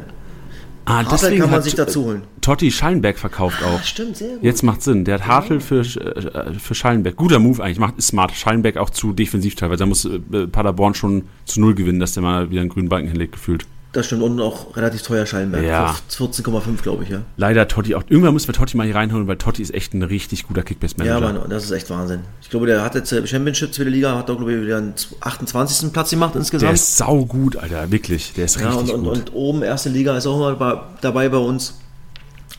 [0.84, 2.22] Ah, Hartl kann man sich dazu holen.
[2.40, 3.78] Totti Schallenberg verkauft auch.
[3.78, 4.42] Ah, stimmt, sehr gut.
[4.42, 5.04] Jetzt macht Sinn.
[5.04, 7.14] Der hat Hartl für, äh, für Schallenberg.
[7.14, 7.78] Guter Move eigentlich.
[7.78, 8.32] Macht, ist smart.
[8.32, 9.78] Schallenberg auch zu defensiv teilweise.
[9.78, 13.06] Da muss äh, Paderborn schon zu Null gewinnen, dass der mal wieder einen grünen Balken
[13.08, 13.64] hinlegt, gefühlt.
[13.92, 14.22] Das stimmt.
[14.22, 15.64] Und auch relativ teuer Schallenberg.
[15.64, 15.94] Ja.
[16.10, 17.20] 14,5, glaube ich, ja.
[17.36, 18.02] Leider Totti auch.
[18.08, 20.64] Irgendwann müssen wir Totti mal hier reinholen, weil Totti ist echt ein richtig guter Ja,
[20.64, 21.20] Kickbase-Manager.
[21.20, 22.20] Mann, das ist echt Wahnsinn.
[22.40, 24.94] Ich glaube, der hat jetzt äh, Championship zweite Liga, hat da, glaube ich, wieder einen
[25.20, 25.92] 28.
[25.92, 26.72] Platz gemacht der insgesamt.
[26.72, 27.90] ist sau gut, Alter.
[27.90, 28.32] Wirklich.
[28.32, 29.18] Der ist Ja, richtig und, und, gut.
[29.30, 31.74] und oben erste Liga ist auch immer bei, dabei bei uns.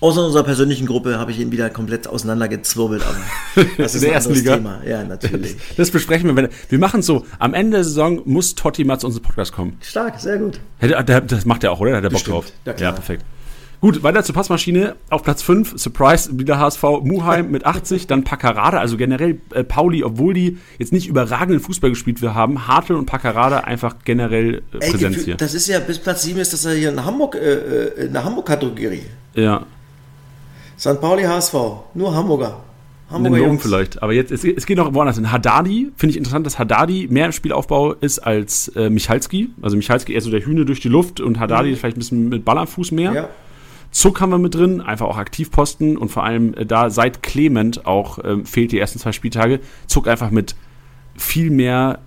[0.04, 3.04] Außer in unserer persönlichen Gruppe habe ich ihn wieder komplett auseinandergezwirbelt.
[3.06, 4.58] Aber das ist ein anderes Liga.
[4.58, 4.82] Thema.
[4.86, 5.56] Ja, natürlich.
[5.56, 6.36] Das, das besprechen wir.
[6.36, 9.78] Wenn, wir machen so, am Ende der Saison muss Totti mal zu unserem Podcast kommen.
[9.80, 10.60] Stark, sehr gut.
[10.82, 11.92] Das macht er auch, oder?
[11.92, 12.46] Da hat er Bock drauf.
[12.66, 13.24] Ja, ja, perfekt.
[13.80, 14.98] Gut, weiter zur Passmaschine.
[15.10, 20.04] Auf Platz 5, Surprise, wieder HSV, Muheim mit 80, dann Paccarada, also generell äh, Pauli,
[20.04, 24.80] obwohl die jetzt nicht überragenden Fußball gespielt wir haben, Hartl und Paccarada einfach generell äh,
[24.80, 25.36] Ey, Präsenz hier.
[25.36, 28.12] Das ist ja, bis Platz 7 ist das ja hier in Hamburg, äh, äh in
[28.12, 29.04] der Hamburg-Kategorie.
[29.36, 29.66] Ja.
[30.84, 31.00] St.
[31.00, 31.54] Pauli, HSV,
[31.94, 32.58] nur Hamburger.
[33.10, 33.62] Hamburger Jungs.
[33.62, 34.04] vielleicht.
[34.04, 35.32] Aber jetzt, es, es geht noch woanders hin.
[35.32, 39.52] Haddadi, finde ich interessant, dass Haddadi mehr im Spielaufbau ist als äh, Michalski.
[39.62, 41.76] Also Michalski eher so der Hühne durch die Luft und Haddadi mhm.
[41.78, 43.14] vielleicht ein bisschen mit Ball am Fuß mehr.
[43.14, 43.30] Ja.
[43.92, 47.86] Zuck haben wir mit drin, einfach auch Aktivposten und vor allem äh, da seit Clement
[47.86, 50.54] auch ähm, fehlt die ersten zwei Spieltage, Zuck einfach mit
[51.16, 52.00] viel mehr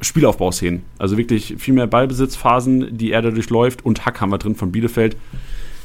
[0.00, 0.84] Spielaufbauszenen.
[0.98, 4.72] Also wirklich viel mehr Ballbesitzphasen, die er dadurch läuft und Hack haben wir drin von
[4.72, 5.18] Bielefeld.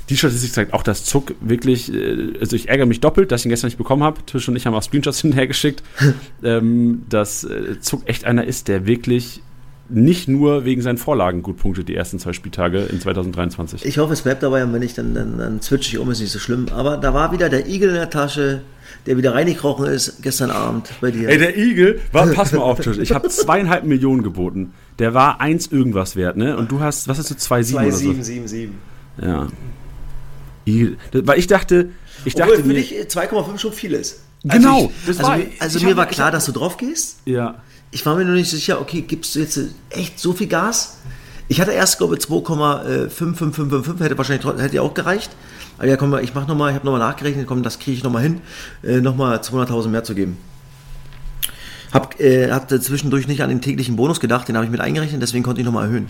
[0.10, 3.46] Die Statistik zeigt auch, dass Zuck wirklich, äh, also ich ärgere mich doppelt, dass ich
[3.46, 4.24] ihn gestern nicht bekommen habe.
[4.26, 5.84] Tisch und ich haben auch Screenshots hinterhergeschickt,
[6.44, 9.42] ähm, dass äh, Zuck echt einer ist, der wirklich
[9.90, 13.86] nicht nur wegen seinen Vorlagen gut punktet die ersten zwei Spieltage in 2023.
[13.86, 16.20] Ich hoffe, es bleibt dabei und wenn nicht, dann, dann, dann switche ich um, ist
[16.20, 16.68] nicht so schlimm.
[16.72, 18.62] Aber da war wieder der Igel in der Tasche,
[19.06, 21.30] der wieder reingekrochen ist gestern Abend bei dir.
[21.30, 22.98] Ey, der Igel, war, pass mal auf, Tisch.
[22.98, 24.74] Ich habe zweieinhalb Millionen geboten.
[25.00, 26.58] Der war eins irgendwas wert, ne?
[26.58, 28.14] Und du hast, was hast du, 2,7 oder so?
[28.14, 28.70] 2,777.
[29.22, 29.48] Ja.
[31.14, 31.90] Weil ich dachte,
[32.26, 34.22] ich Obwohl dachte für dich 2,5 schon viel ist.
[34.44, 34.76] Genau.
[34.76, 37.18] Also, ich, also, war, also mir war klar, dass du drauf gehst.
[37.26, 37.62] Ja
[37.92, 39.60] ich war mir noch nicht sicher, okay, gibst du jetzt
[39.90, 40.98] echt so viel Gas?
[41.48, 45.32] Ich hatte erst, glaube ich, 2,55555, hätte wahrscheinlich hätte ja auch gereicht.
[45.78, 48.04] Aber ja, komm mal, ich mach nochmal, ich habe nochmal nachgerechnet, komm, das kriege ich
[48.04, 48.42] nochmal hin,
[48.84, 50.38] äh, nochmal 200.000 mehr zu geben.
[51.94, 55.22] Hab, äh, hatte zwischendurch nicht an den täglichen Bonus gedacht, den habe ich mit eingerechnet,
[55.22, 56.10] deswegen konnte ich nochmal erhöhen.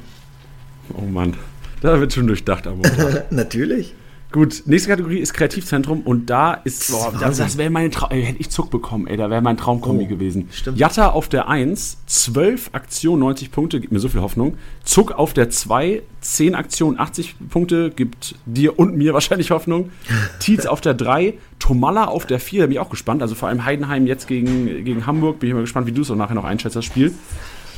[0.93, 1.35] Oh Mann,
[1.81, 2.81] da wird schon durchdacht am
[3.29, 3.93] Natürlich.
[4.29, 8.39] Gut, nächste Kategorie ist Kreativzentrum und da ist, boah, das, das wäre mein Traum, hätte
[8.39, 10.49] ich Zuck bekommen, ey, da wäre mein Traumkombi oh, gewesen.
[10.51, 10.77] Stimmt.
[10.77, 14.57] Jatta auf der 1, 12 Aktionen, 90 Punkte, gibt mir so viel Hoffnung.
[14.83, 19.91] Zuck auf der 2, 10 Aktionen, 80 Punkte, gibt dir und mir wahrscheinlich Hoffnung.
[20.39, 23.47] Tietz auf der 3, Tomalla auf der 4, da bin ich auch gespannt, also vor
[23.47, 26.35] allem Heidenheim jetzt gegen, gegen Hamburg, bin ich mal gespannt, wie du es auch nachher
[26.35, 27.13] noch einschätzt, das Spiel.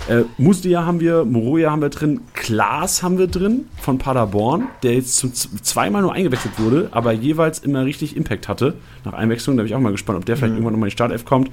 [0.08, 4.94] Äh, Musdia haben wir, Moroja haben wir drin, Klaas haben wir drin von Paderborn, der
[4.96, 8.76] jetzt zum zweimal nur eingewechselt wurde, aber jeweils immer richtig Impact hatte
[9.06, 9.58] nach Einwechslung.
[9.58, 10.58] Da bin ich auch mal gespannt, ob der vielleicht mhm.
[10.58, 11.52] irgendwann nochmal in die Startelf kommt.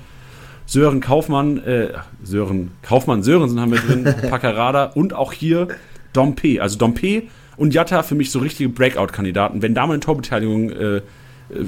[0.64, 1.92] Sören Kaufmann, äh,
[2.22, 5.68] Sören, Kaufmann, Sörensen haben wir drin, Paccarada und auch hier
[6.12, 6.60] Dompe.
[6.60, 7.24] Also Dompe
[7.56, 9.62] und Jatta für mich so richtige Breakout-Kandidaten.
[9.62, 11.02] Wenn da mal eine Torbeteiligung äh,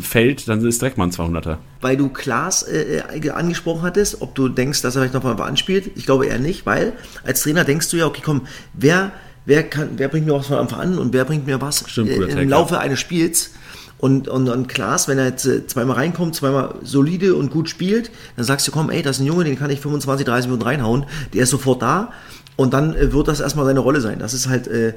[0.01, 1.59] fällt, dann ist direkt mal ein 200er.
[1.81, 5.41] Weil du Klaas äh, äh, angesprochen hattest, ob du denkst, dass er vielleicht noch mal
[5.41, 5.93] anspielt.
[5.95, 8.43] Ich glaube eher nicht, weil als Trainer denkst du ja, okay, komm,
[8.75, 9.13] wer,
[9.47, 12.11] wer, kann, wer bringt mir was von Anfang an und wer bringt mir was Stimmt,
[12.11, 12.81] äh, im Laufe ja.
[12.81, 13.53] eines Spiels.
[13.99, 18.11] Und, und, und Klaas, wenn er jetzt äh, zweimal reinkommt, zweimal solide und gut spielt,
[18.37, 20.63] dann sagst du, komm, ey, das ist ein Junge, den kann ich 25, 30 Minuten
[20.63, 22.13] reinhauen, der ist sofort da
[22.57, 24.19] und dann wird das erstmal seine Rolle sein.
[24.19, 24.95] Das ist halt äh,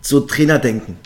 [0.00, 0.96] so Trainerdenken.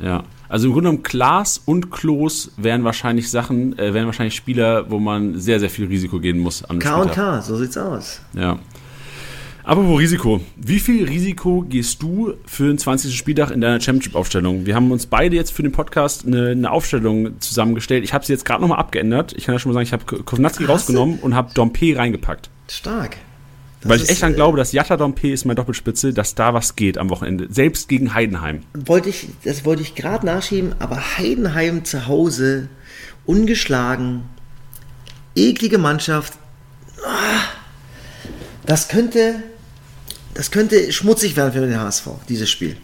[0.00, 0.24] Ja.
[0.54, 5.00] Also im Grunde genommen Klaas und Klos wären wahrscheinlich Sachen, äh, wären wahrscheinlich Spieler, wo
[5.00, 6.62] man sehr, sehr viel Risiko gehen muss.
[6.78, 8.20] K und K, so sieht's aus.
[8.34, 8.60] Ja.
[9.64, 10.40] Apropos Risiko.
[10.54, 13.16] Wie viel Risiko gehst du für den 20.
[13.16, 14.64] Spieltag in deiner Championship-Aufstellung?
[14.64, 18.04] Wir haben uns beide jetzt für den Podcast eine, eine Aufstellung zusammengestellt.
[18.04, 19.32] Ich habe sie jetzt gerade nochmal abgeändert.
[19.32, 22.48] Ich kann ja schon mal sagen, ich habe Kovnatski rausgenommen und habe Dompe reingepackt.
[22.68, 23.16] Stark.
[23.84, 26.54] Das Weil ich echt dann äh, glaube, dass Jatta Dompe ist meine Doppelspitze, dass da
[26.54, 27.48] was geht am Wochenende.
[27.50, 28.62] Selbst gegen Heidenheim.
[28.72, 32.68] Wollte ich, das wollte ich gerade nachschieben, aber Heidenheim zu Hause,
[33.26, 34.24] ungeschlagen,
[35.36, 36.32] eklige Mannschaft.
[37.06, 37.42] Ah,
[38.64, 39.42] das könnte,
[40.32, 42.78] das könnte schmutzig werden für den HSV, dieses Spiel.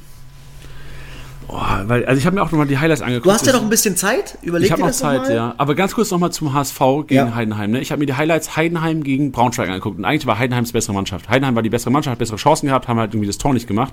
[1.52, 3.26] Oh, weil, also ich habe mir auch nochmal die Highlights angeguckt.
[3.26, 4.38] Du hast ja noch ein bisschen Zeit.
[4.42, 5.54] Überleg ich habe noch Zeit, noch ja.
[5.58, 6.78] Aber ganz kurz nochmal zum HSV
[7.08, 7.34] gegen ja.
[7.34, 7.72] Heidenheim.
[7.72, 7.80] Ne?
[7.80, 9.98] Ich habe mir die Highlights Heidenheim gegen Braunschweig angeguckt.
[9.98, 11.28] Und eigentlich war Heidenheims bessere Mannschaft.
[11.28, 13.66] Heidenheim war die bessere Mannschaft, hat bessere Chancen gehabt, haben halt irgendwie das Tor nicht
[13.66, 13.92] gemacht.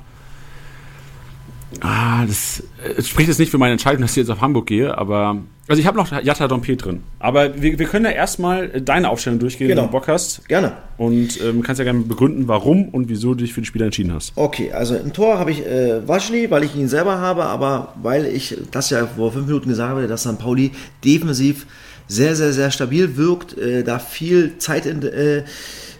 [1.82, 2.64] Ah, das,
[2.96, 5.42] das äh, spricht jetzt nicht für meine Entscheidung, dass ich jetzt auf Hamburg gehe, aber.
[5.70, 7.04] Also ich habe noch Jatta Dompe drin.
[7.20, 9.82] Aber wir, wir können ja erstmal deine Aufstellung durchgehen, genau.
[9.82, 10.48] wenn du Bock hast.
[10.48, 10.72] Gerne.
[10.98, 14.14] Und ähm, kannst ja gerne begründen, warum und wieso du dich für den Spieler entschieden
[14.14, 14.32] hast.
[14.38, 18.28] Okay, also im Tor habe ich äh, Waschli, weil ich ihn selber habe, aber weil
[18.28, 20.40] ich das ja vor fünf Minuten gesagt habe, dass St.
[20.40, 20.72] Pauli
[21.04, 21.68] defensiv
[22.08, 25.44] sehr, sehr, sehr stabil wirkt, äh, da viel Zeit in, äh,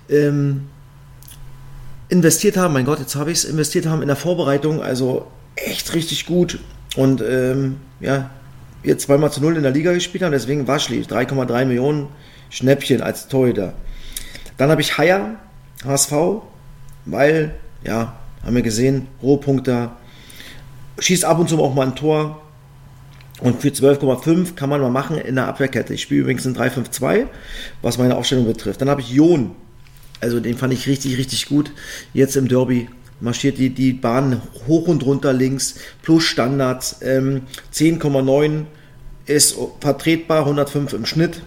[0.10, 0.62] ähm,
[2.08, 5.28] investiert haben, mein Gott, jetzt habe ich es, investiert haben in der Vorbereitung, also
[5.58, 6.60] echt richtig gut.
[6.96, 8.30] Und ähm, ja,
[8.84, 12.08] jetzt zweimal zu null in der Liga gespielt haben, deswegen Waschli, 3,3 Millionen
[12.50, 13.74] Schnäppchen als Torhüter.
[14.58, 15.36] Dann habe ich Haier,
[15.86, 16.12] HSV,
[17.06, 17.54] weil,
[17.84, 19.98] ja, haben wir gesehen, Rohpunkter,
[21.00, 22.42] schießt ab und zu auch mal ein Tor.
[23.40, 25.94] Und für 12,5 kann man mal machen in der Abwehrkette.
[25.94, 27.28] Ich spiele übrigens ein 3-5-2,
[27.84, 28.82] was meine Aufstellung betrifft.
[28.82, 29.56] Dann habe ich Jon.
[30.22, 31.72] Also den fand ich richtig, richtig gut.
[32.14, 32.90] Jetzt im Derby
[33.20, 36.98] marschiert die, die Bahn hoch und runter links, plus Standards.
[37.02, 37.44] Ähm,
[37.74, 38.66] 10,9
[39.26, 41.42] ist vertretbar, 105 im Schnitt.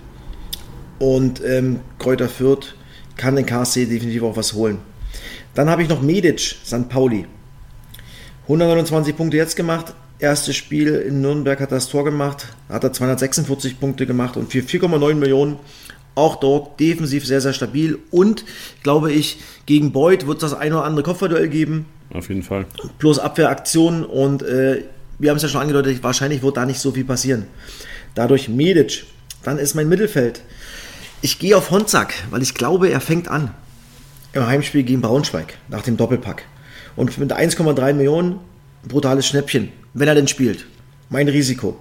[0.99, 2.75] Und ähm, Kräuter Fürth
[3.17, 4.79] kann den KSC definitiv auch was holen.
[5.55, 6.89] Dann habe ich noch Medic, St.
[6.89, 7.27] Pauli.
[8.45, 9.95] 129 Punkte jetzt gemacht.
[10.19, 14.53] Erstes Spiel in Nürnberg hat er das Tor gemacht, hat er 246 Punkte gemacht und
[14.53, 15.59] für 4,9 Millionen
[16.21, 17.99] auch dort defensiv sehr, sehr stabil.
[18.11, 18.45] Und
[18.83, 21.87] glaube ich, gegen Beuth wird es das ein oder andere Kopfballduell geben.
[22.13, 22.67] Auf jeden Fall.
[22.99, 24.85] Plus Abwehraktionen und äh,
[25.19, 27.47] wir haben es ja schon angedeutet, wahrscheinlich wird da nicht so viel passieren.
[28.15, 29.05] Dadurch Medic.
[29.43, 30.43] Dann ist mein Mittelfeld.
[31.23, 33.55] Ich gehe auf Honzak, weil ich glaube, er fängt an.
[34.33, 36.45] Im Heimspiel gegen Braunschweig, nach dem Doppelpack.
[36.97, 38.39] Und mit 1,3 Millionen,
[38.87, 40.67] brutales Schnäppchen, wenn er denn spielt.
[41.09, 41.79] Mein Risiko.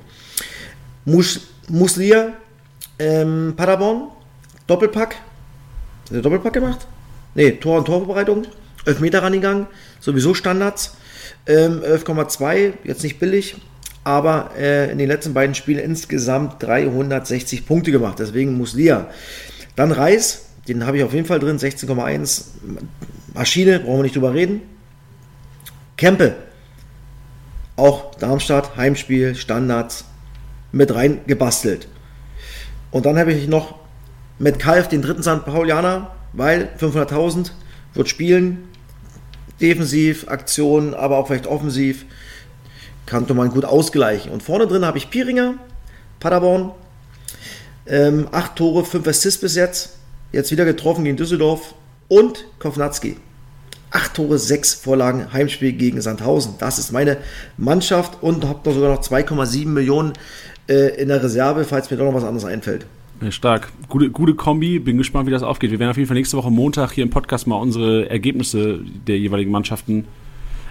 [1.05, 2.33] Mus Muslia,
[2.97, 4.09] ähm, Paderborn,
[4.69, 5.15] Doppelpack.
[5.15, 6.87] Hat er Doppelpack gemacht?
[7.33, 8.45] Ne, Tor- und Torvorbereitung.
[8.85, 9.67] 11 Meter rangegangen.
[9.99, 10.95] Sowieso Standards.
[11.47, 13.55] Ähm, 11,2, jetzt nicht billig.
[14.03, 18.19] Aber äh, in den letzten beiden Spielen insgesamt 360 Punkte gemacht.
[18.19, 19.07] Deswegen Muslia.
[19.75, 21.57] Dann Reis, den habe ich auf jeden Fall drin.
[21.57, 22.45] 16,1.
[23.33, 24.61] Maschine, brauchen wir nicht drüber reden.
[25.97, 26.35] Kempe.
[27.75, 30.05] Auch Darmstadt, Heimspiel, Standards
[30.71, 31.87] mit rein gebastelt.
[32.91, 33.79] Und dann habe ich noch
[34.39, 35.45] mit Kalf den dritten St.
[35.45, 37.51] Paulianer, weil 500.000
[37.93, 38.69] wird spielen.
[39.61, 42.05] Defensiv, Aktion, aber auch vielleicht offensiv.
[43.05, 44.31] Kannte man gut ausgleichen.
[44.31, 45.55] Und vorne drin habe ich Piringer,
[46.19, 46.71] Paderborn.
[47.85, 49.97] Ähm, acht Tore, fünf Assists bis jetzt.
[50.31, 51.73] Jetzt wieder getroffen gegen Düsseldorf.
[52.07, 53.17] Und Kovnatski.
[53.91, 56.53] Acht Tore, sechs Vorlagen, Heimspiel gegen Sandhausen.
[56.59, 57.17] Das ist meine
[57.57, 60.13] Mannschaft und habe noch sogar noch 2,7 Millionen
[60.69, 62.85] äh, in der Reserve, falls mir doch noch was anderes einfällt.
[63.21, 63.69] Ja, stark.
[63.89, 64.79] Gute, gute Kombi.
[64.79, 65.71] Bin gespannt, wie das aufgeht.
[65.71, 69.19] Wir werden auf jeden Fall nächste Woche Montag hier im Podcast mal unsere Ergebnisse der
[69.19, 70.05] jeweiligen Mannschaften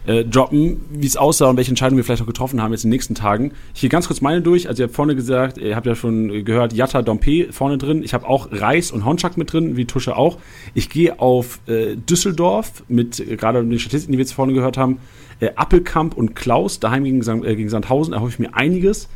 [0.06, 2.88] äh, droppen, wie es aussah und welche Entscheidungen wir vielleicht noch getroffen haben jetzt in
[2.88, 3.52] den nächsten Tagen.
[3.74, 4.66] Ich gehe ganz kurz meine durch.
[4.66, 8.02] Also ihr habt vorne gesagt, ihr habt ja schon gehört, Jatta Dompe vorne drin.
[8.02, 10.38] Ich habe auch Reis und Honchak mit drin, wie Tusche auch.
[10.72, 14.78] Ich gehe auf äh, Düsseldorf mit, äh, gerade den Statistiken, die wir jetzt vorne gehört
[14.78, 15.00] haben,
[15.40, 19.10] äh, Appelkamp und Klaus, daheim gegen, äh, gegen Sandhausen, erhoffe ich mir einiges.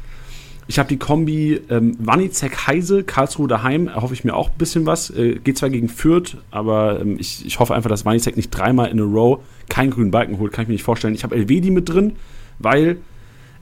[0.68, 4.86] Ich habe die Kombi ähm, Wanizek Heise, Karlsruhe daheim, erhoffe ich mir auch ein bisschen
[4.86, 5.10] was.
[5.10, 8.90] Äh, geht zwar gegen Fürth, aber ähm, ich, ich hoffe einfach, dass Wanizek nicht dreimal
[8.90, 11.14] in a row keinen grünen Balken holt, kann ich mir nicht vorstellen.
[11.14, 12.12] Ich habe Elvedi mit drin,
[12.58, 12.98] weil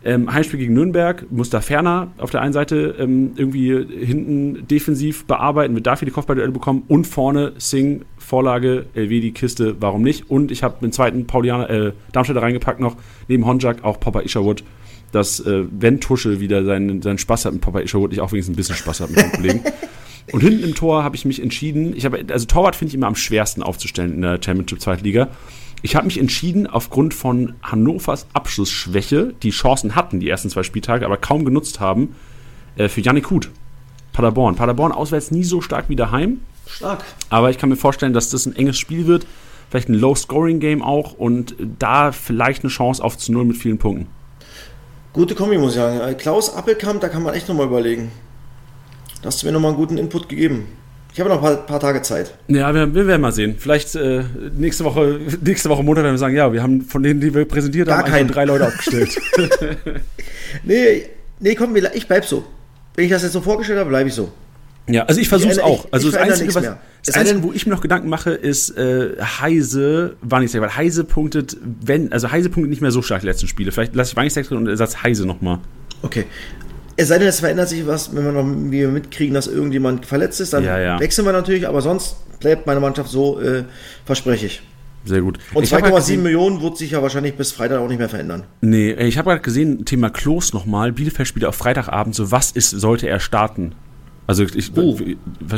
[0.05, 3.69] ähm, Heimspiel gegen Nürnberg muss da ferner auf der einen Seite ähm, irgendwie
[4.05, 10.03] hinten defensiv bearbeiten, wird dafür die Kopfballduelle bekommen und vorne Sing, Vorlage, Elvedi, Kiste, warum
[10.03, 10.31] nicht?
[10.31, 12.97] Und ich habe den zweiten Paulianer, äh, Darmstädter reingepackt noch,
[13.29, 14.65] neben Honjak auch Popper Isherwood
[15.13, 18.55] dass äh, wenn Tuschel wieder seinen, seinen Spaß hat mit Papa Isherwood, ich auch wenigstens
[18.55, 19.65] ein bisschen Spaß habe mit dem Kollegen.
[20.33, 23.09] Und hinten im Tor habe ich mich entschieden, ich habe, also Torwart finde ich immer
[23.09, 25.29] am schwersten aufzustellen in der Championship Zweitliga.
[25.83, 31.07] Ich habe mich entschieden, aufgrund von Hannovers Abschlussschwäche, die Chancen hatten, die ersten zwei Spieltage,
[31.07, 32.15] aber kaum genutzt haben,
[32.77, 33.51] äh, für Yannick Huth.
[34.13, 34.57] Paderborn.
[34.57, 36.41] Paderborn auswärts nie so stark wie daheim.
[36.67, 37.05] Stark.
[37.31, 39.27] Aber ich kann mir vorstellen, dass das ein enges Spiel wird.
[39.71, 44.09] Vielleicht ein Low-Scoring-Game auch und da vielleicht eine Chance auf zu Null mit vielen Punkten.
[45.13, 46.01] Gute Kombi, muss ich sagen.
[46.01, 48.13] Äh, Klaus Appelkamp, da kann man echt nochmal überlegen.
[49.23, 50.67] Da hast du mir nochmal einen guten Input gegeben.
[51.13, 52.35] Ich habe noch ein paar, paar, Tage Zeit.
[52.47, 53.57] Ja, wir, wir, werden mal sehen.
[53.59, 54.23] Vielleicht äh,
[54.57, 57.45] nächste Woche, nächste Woche Montag werden wir sagen, ja, wir haben von denen, die wir
[57.45, 58.29] präsentiert Gar haben, keinen.
[58.29, 59.21] drei Leute aufgestellt.
[60.63, 61.07] nee,
[61.41, 62.45] nee, komm, ich bleib so.
[62.95, 64.31] Wenn ich das jetzt so vorgestellt habe, bleibe ich so.
[64.89, 65.87] Ja, also ich versuche es auch.
[65.93, 66.65] Also ich das Einzige, was,
[67.07, 71.57] das Einzige, wo ich mir noch Gedanken mache, ist äh, Heise, Wannisek, weil Heise punktet,
[71.63, 73.71] wenn, also Heise punktet nicht mehr so stark die letzten Spiele.
[73.73, 75.59] Vielleicht lasse ich Wannisek drin und ersatz Heise nochmal.
[76.03, 76.25] Okay.
[76.97, 80.41] Es sei denn, es verändert sich was, wenn wir noch wir mitkriegen, dass irgendjemand verletzt
[80.41, 81.01] ist, dann Ja, ja.
[81.01, 83.65] wechseln wir natürlich, aber sonst bleibt meine Mannschaft so, äh,
[84.05, 84.63] verspreche ich.
[85.05, 85.39] Sehr gut.
[85.55, 87.99] Und Ich hab grad 2,7 gesehen- Millionen wird sich ja wahrscheinlich bis Freitag auch nicht
[87.99, 88.43] mehr verändern.
[88.61, 90.93] Nee, ich habe gerade gesehen, Thema Klos nochmal.
[90.93, 92.15] Bielefeld spielt auf Freitagabend.
[92.15, 93.73] So, was ist, sollte er starten?
[94.27, 94.97] Also, ich, Oh.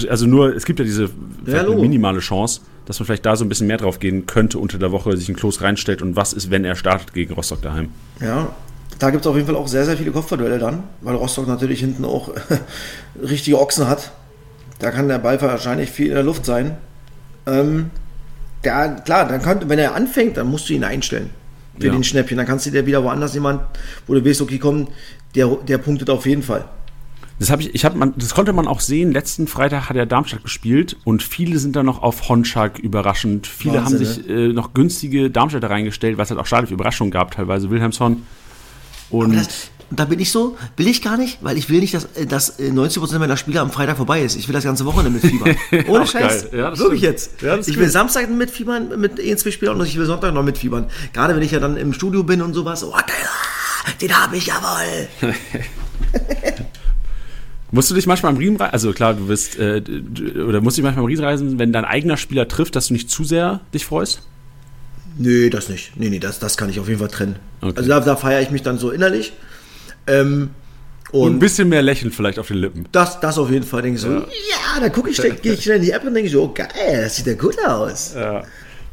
[0.08, 1.10] also nur, es gibt ja diese
[1.46, 1.80] hallo.
[1.80, 4.90] minimale Chance, dass man vielleicht da so ein bisschen mehr drauf gehen könnte unter der
[4.92, 7.90] Woche, sich ein Klos reinstellt und was ist, wenn er startet gegen Rostock daheim.
[8.20, 8.48] Ja,
[8.98, 11.80] da gibt es auf jeden Fall auch sehr, sehr viele Kopfballduelle dann, weil Rostock natürlich
[11.80, 12.30] hinten auch
[13.22, 14.12] richtige Ochsen hat.
[14.78, 16.76] Da kann der Ball wahrscheinlich viel in der Luft sein.
[17.46, 17.90] Ähm,
[18.64, 21.30] der, klar, dann kann, wenn er anfängt, dann musst du ihn einstellen
[21.78, 21.92] für Ja.
[21.92, 22.36] den Schnäppchen.
[22.36, 23.60] Dann kannst du dir wieder woanders jemand,
[24.06, 24.88] wo du weißt, okay, komm,
[25.34, 26.64] der, der punktet auf jeden Fall.
[27.42, 29.10] Das, hab ich, ich hab, man, das konnte man auch sehen.
[29.10, 33.48] Letzten Freitag hat er Darmstadt gespielt und viele sind da noch auf Honschak überraschend.
[33.48, 37.10] Viele Wahnsinn, haben sich äh, noch günstige Darmstädter reingestellt, was halt auch stark für Überraschungen
[37.10, 38.22] gab, teilweise Wilhelmsson.
[39.10, 42.04] Und das, da bin ich so, will ich gar nicht, weil ich will nicht, dass,
[42.14, 44.36] äh, dass 90% meiner Spiele am Freitag vorbei ist.
[44.36, 45.56] Ich will das ganze Wochenende mitfiebern.
[45.88, 46.50] Ohne Scheiß.
[46.52, 47.00] Ja, Wirklich stimmt.
[47.00, 47.42] jetzt.
[47.42, 47.88] Ja, ich will.
[47.90, 50.86] Samstag mitfiebern mit ein, zwei Spielern und ich will Sonntag noch mitfiebern.
[51.12, 52.84] Gerade wenn ich ja dann im Studio bin und sowas.
[52.84, 52.94] Oh,
[54.00, 55.08] den habe ich jawohl.
[57.72, 58.72] Musst du dich manchmal am Riemen reisen?
[58.72, 59.82] Also klar, du bist, äh,
[60.46, 62.92] oder musst du dich manchmal am Riemen reisen, wenn dein eigener Spieler trifft, dass du
[62.92, 64.22] nicht zu sehr dich freust?
[65.16, 65.92] Nee, das nicht.
[65.96, 67.36] Nee, nee, das, das kann ich auf jeden Fall trennen.
[67.62, 67.72] Okay.
[67.76, 69.32] Also da, da feiere ich mich dann so innerlich.
[70.06, 70.50] Ähm,
[71.12, 72.86] und, und, ein bisschen mehr Lächeln vielleicht auf den Lippen.
[72.92, 73.82] Das, das auf jeden Fall.
[73.82, 76.14] Denke ich so, ja, ja da gucke ich, gehe ich schnell in die App und
[76.14, 76.68] denke so, oh geil,
[77.02, 78.12] das sieht ja gut aus.
[78.14, 78.44] Ja.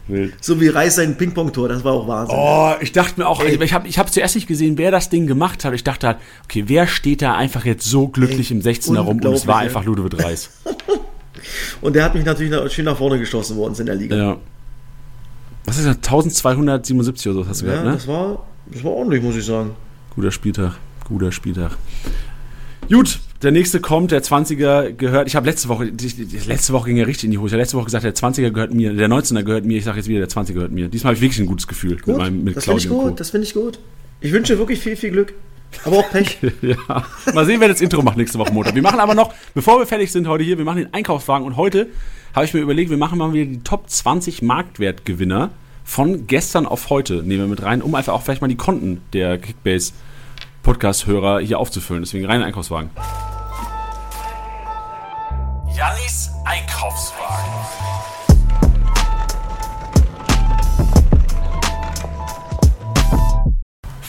[0.09, 0.33] Wild.
[0.41, 2.35] So wie Reis sein Ping-Pong-Tor, das war auch Wahnsinn.
[2.37, 3.61] Oh, ich dachte mir auch, Ey.
[3.63, 5.73] ich habe ich hab zuerst nicht gesehen, wer das Ding gemacht hat.
[5.73, 9.21] Ich dachte halt, okay, wer steht da einfach jetzt so glücklich Ey, im 16er rum
[9.21, 10.49] und es war einfach Ludovic Reis.
[11.81, 14.15] und der hat mich natürlich schön nach vorne geschossen worden in der Liga.
[14.15, 14.37] Ja.
[15.65, 15.97] Was ist das?
[15.97, 17.93] 1277 oder so hast du ja, gehört, ne?
[17.93, 19.71] Das war, das war ordentlich, muss ich sagen.
[20.15, 20.73] Guter Spieltag,
[21.05, 21.77] guter Spieltag.
[22.89, 25.27] Gut, der nächste kommt, der 20er gehört.
[25.27, 27.49] Ich habe letzte Woche, letzte Woche ging er richtig in die Hose.
[27.49, 29.77] Ich habe letzte Woche gesagt, der 20er gehört mir, der 19er gehört mir.
[29.77, 30.87] Ich sage jetzt wieder, der 20er gehört mir.
[30.87, 33.19] Diesmal habe ich wirklich ein gutes Gefühl gut, mit meinem mit das finde ich gut,
[33.19, 33.79] das finde ich gut.
[34.21, 35.33] Ich wünsche wirklich viel, viel Glück.
[35.85, 36.39] Aber auch Pech.
[36.61, 36.77] ja.
[37.33, 38.73] Mal sehen, wer das Intro macht nächste Woche Montag.
[38.73, 41.57] Wir machen aber noch, bevor wir fertig sind heute hier, wir machen den Einkaufswagen und
[41.57, 41.87] heute
[42.33, 45.51] habe ich mir überlegt, wir machen mal wieder die Top 20 Marktwertgewinner
[45.83, 49.01] von gestern auf heute nehmen wir mit rein, um einfach auch vielleicht mal die Konten
[49.13, 49.93] der Kickbase
[50.69, 52.03] Podcast-Hörer hier aufzufüllen.
[52.03, 52.91] Deswegen rein Einkaufswagen.
[55.75, 57.51] Jannis Einkaufswagen.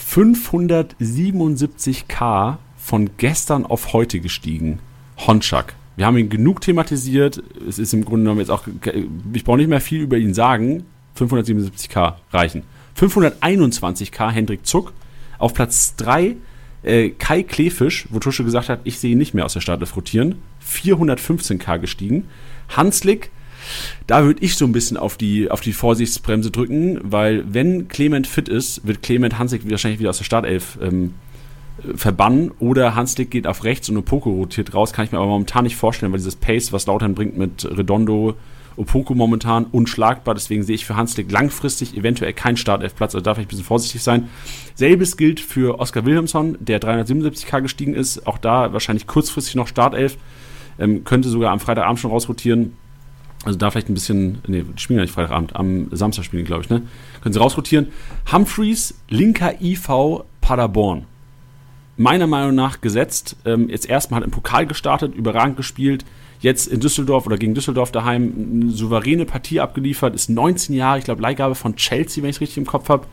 [0.06, 4.80] ...577k von gestern auf heute gestiegen.
[5.26, 5.74] Honchak.
[5.96, 7.42] Wir haben ihn genug thematisiert.
[7.66, 8.64] Es ist im Grunde genommen jetzt auch...
[9.32, 10.84] Ich brauche nicht mehr viel über ihn sagen.
[11.18, 12.64] 577k reichen.
[12.98, 14.92] 521k Hendrik Zuck.
[15.38, 16.36] Auf Platz 3
[16.82, 19.96] äh, Kai Klefisch, wo Tusche gesagt hat, ich sehe ihn nicht mehr aus der Startelf
[19.96, 20.36] rotieren.
[20.66, 22.24] 415k gestiegen.
[22.68, 23.30] Hanslik,
[24.06, 28.26] da würde ich so ein bisschen auf die, auf die Vorsichtsbremse drücken, weil wenn Clement
[28.26, 31.14] fit ist, wird Clement Hanslik wahrscheinlich wieder aus der Startelf ähm,
[31.94, 34.92] verbannen oder Hanslik geht auf rechts und Opoko rotiert raus.
[34.92, 38.34] Kann ich mir aber momentan nicht vorstellen, weil dieses Pace, was Lautern bringt mit Redondo,
[38.76, 43.44] Opoko momentan unschlagbar, deswegen sehe ich für Hanslik langfristig eventuell keinen Startelfplatz, also darf ich
[43.44, 44.28] ein bisschen vorsichtig sein.
[44.74, 50.16] Selbes gilt für Oskar Wilhelmsson, der 377k gestiegen ist, auch da wahrscheinlich kurzfristig noch Startelf,
[50.78, 52.72] ähm, könnte sogar am Freitagabend schon rausrotieren.
[53.44, 56.62] Also da vielleicht ein bisschen, nee, die spielen ja nicht Freitagabend, am Samstag spielen, glaube
[56.62, 56.82] ich, ne?
[57.22, 57.88] Können sie rausrotieren.
[58.30, 61.06] Humphreys, linker IV, Paderborn.
[61.96, 63.36] Meiner Meinung nach gesetzt.
[63.46, 66.04] Ähm, jetzt erstmal hat im Pokal gestartet, überragend gespielt
[66.40, 71.04] jetzt in Düsseldorf oder gegen Düsseldorf daheim eine souveräne Partie abgeliefert, ist 19 Jahre, ich
[71.04, 73.06] glaube Leihgabe von Chelsea, wenn ich es richtig im Kopf habe.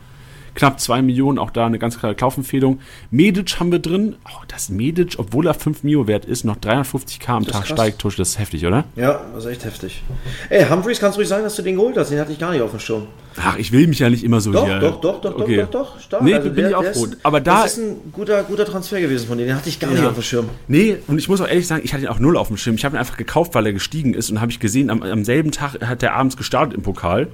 [0.58, 2.80] Knapp 2 Millionen, auch da eine ganz klare Kaufempfehlung.
[3.12, 4.16] Medic haben wir drin.
[4.26, 8.00] Oh, das Medic, obwohl er 5 Mio wert ist, noch 350k am Tag steigt.
[8.00, 8.82] Tusch, das ist heftig, oder?
[8.96, 10.02] Ja, das ist echt heftig.
[10.50, 12.10] Ey, Humphreys, kannst du ruhig sagen, dass du den geholt hast?
[12.10, 13.06] Den hatte ich gar nicht auf dem Schirm.
[13.36, 14.80] Ach, ich will mich ja nicht immer so doch, hier.
[14.80, 15.58] Doch, doch, doch, okay.
[15.58, 16.22] doch, doch, doch, stark.
[16.24, 17.18] Nee, also bin der, ich auch gut.
[17.22, 19.46] Aber da das ist ein guter, guter Transfer gewesen von dir.
[19.46, 19.96] Den hatte ich gar ja.
[19.98, 20.48] nicht auf dem Schirm.
[20.66, 22.74] Nee, und ich muss auch ehrlich sagen, ich hatte ihn auch null auf dem Schirm.
[22.74, 25.24] Ich habe ihn einfach gekauft, weil er gestiegen ist und habe ich gesehen, am, am
[25.24, 27.28] selben Tag hat er abends gestartet im Pokal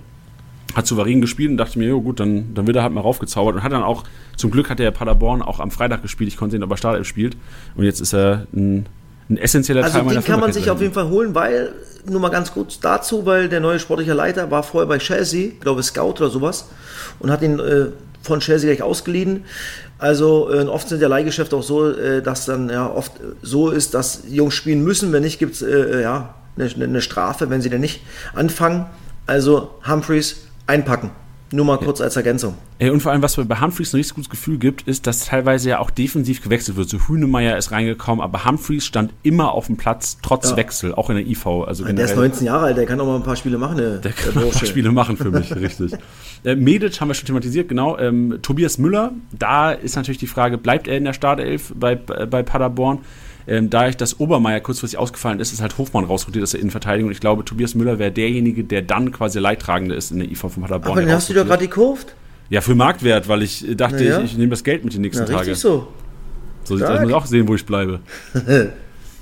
[0.74, 3.56] hat souverän gespielt und dachte mir, jo gut, dann, dann wird er halt mal raufgezaubert.
[3.56, 4.04] Und hat dann auch,
[4.36, 7.06] zum Glück hat der Paderborn auch am Freitag gespielt, ich konnte sehen, ob er Startelf
[7.06, 7.36] spielt.
[7.76, 8.86] Und jetzt ist er ein,
[9.30, 11.72] ein essentieller also Teil meiner Also den kann man sich auf jeden Fall holen, weil,
[12.06, 15.82] nur mal ganz kurz dazu, weil der neue sportliche Leiter war vorher bei Chelsea, glaube
[15.82, 16.68] Scout oder sowas
[17.20, 17.86] und hat ihn äh,
[18.22, 19.44] von Chelsea gleich ausgeliehen.
[19.98, 23.12] Also äh, oft sind ja Leihgeschäfte auch so, äh, dass dann ja oft
[23.42, 27.48] so ist, dass Jungs spielen müssen, wenn nicht, gibt es äh, ja, eine, eine Strafe,
[27.50, 28.02] wenn sie denn nicht
[28.34, 28.86] anfangen.
[29.26, 31.10] Also Humphreys einpacken.
[31.52, 32.06] Nur mal kurz ja.
[32.06, 32.54] als Ergänzung.
[32.80, 35.26] Ey, und vor allem, was mir bei Humphreys ein richtig gutes Gefühl gibt, ist, dass
[35.26, 36.88] teilweise ja auch defensiv gewechselt wird.
[36.88, 40.56] So Hünemeyer ist reingekommen, aber Humphreys stand immer auf dem Platz, trotz ja.
[40.56, 41.46] Wechsel, auch in der IV.
[41.46, 43.76] Also der ist 19 Jahre alt, der kann auch mal ein paar Spiele machen.
[43.76, 45.92] Der, der kann der ein paar Spiele machen für mich, richtig.
[46.42, 47.98] Äh, Medic haben wir schon thematisiert, genau.
[47.98, 52.42] Ähm, Tobias Müller, da ist natürlich die Frage, bleibt er in der Startelf bei, bei
[52.42, 52.98] Paderborn?
[53.46, 57.08] Ähm, da ich das Obermeier kurzfristig ausgefallen ist, ist halt Hofmann rausrotiert aus der Innenverteidigung.
[57.08, 60.40] Und ich glaube, Tobias Müller wäre derjenige, der dann quasi Leidtragende ist in der IV
[60.40, 60.92] von Paderborn.
[60.92, 62.14] Aber den hast du doch gerade gekauft.
[62.50, 64.18] Ja, für Marktwert, weil ich dachte, ja.
[64.20, 65.54] ich, ich nehme das Geld mit den nächsten Na, Tagen.
[65.54, 65.88] so.
[66.64, 67.00] So sieht das.
[67.00, 68.00] Ich muss auch sehen, wo ich bleibe.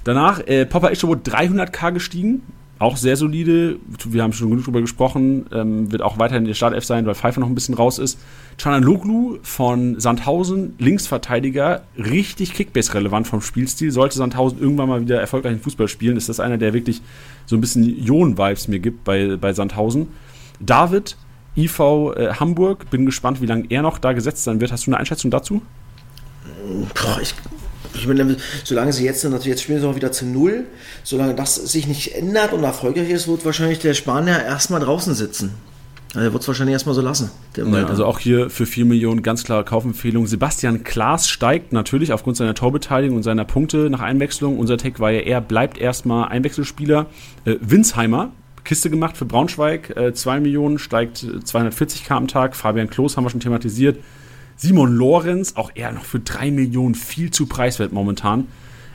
[0.04, 2.42] Danach, äh, Papa Ischobot 300k gestiegen
[2.82, 3.76] auch sehr solide.
[4.04, 5.46] Wir haben schon genug darüber gesprochen.
[5.52, 8.18] Ähm, wird auch weiterhin in der Startelf sein, weil Pfeiffer noch ein bisschen raus ist.
[8.58, 13.92] Chanaloglu von Sandhausen, Linksverteidiger, richtig Kickbase-relevant vom Spielstil.
[13.92, 17.02] Sollte Sandhausen irgendwann mal wieder erfolgreichen Fußball spielen, ist das einer, der wirklich
[17.46, 20.08] so ein bisschen Ionen-Vibes mir gibt bei, bei Sandhausen.
[20.60, 21.16] David,
[21.56, 24.72] IV äh, Hamburg, bin gespannt, wie lange er noch da gesetzt sein wird.
[24.72, 25.62] Hast du eine Einschätzung dazu?
[26.94, 27.34] Boah, ich,
[27.94, 30.64] ich meine, solange sie jetzt natürlich, jetzt spielen sie auch wieder zu Null,
[31.04, 35.54] solange das sich nicht ändert und erfolgreich ist, wird wahrscheinlich der Spanier erstmal draußen sitzen.
[36.14, 37.30] Also er wird es wahrscheinlich erstmal so lassen.
[37.56, 40.26] Ja, also auch hier für 4 Millionen ganz klare Kaufempfehlung.
[40.26, 44.58] Sebastian Klaas steigt natürlich aufgrund seiner Torbeteiligung und seiner Punkte nach Einwechslung.
[44.58, 47.06] Unser Take war ja, er bleibt erstmal Einwechselspieler.
[47.46, 48.32] Äh, Winsheimer,
[48.64, 52.56] Kiste gemacht für Braunschweig, äh, 2 Millionen, steigt 240k am Tag.
[52.56, 53.96] Fabian Klos haben wir schon thematisiert.
[54.62, 58.46] Simon Lorenz, auch er noch für 3 Millionen, viel zu preiswert momentan.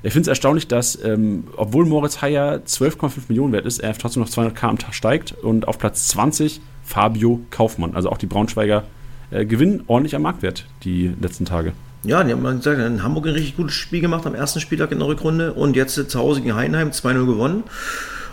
[0.01, 4.23] Ich finde es erstaunlich, dass, ähm, obwohl Moritz Heyer 12,5 Millionen wert ist, er trotzdem
[4.23, 7.95] noch 200k am Tag steigt und auf Platz 20 Fabio Kaufmann.
[7.95, 8.85] Also auch die Braunschweiger
[9.29, 11.73] äh, gewinnen ordentlich am Marktwert die letzten Tage.
[12.03, 14.99] Ja, die haben gesagt, in Hamburg ein richtig gutes Spiel gemacht am ersten Spieltag in
[14.99, 17.63] der Rückrunde und jetzt zu Hause gegen Heidenheim 2-0 gewonnen.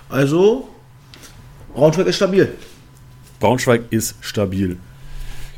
[0.09, 0.69] Also,
[1.75, 2.53] Braunschweig ist stabil.
[3.41, 4.79] Braunschweig ist stabil.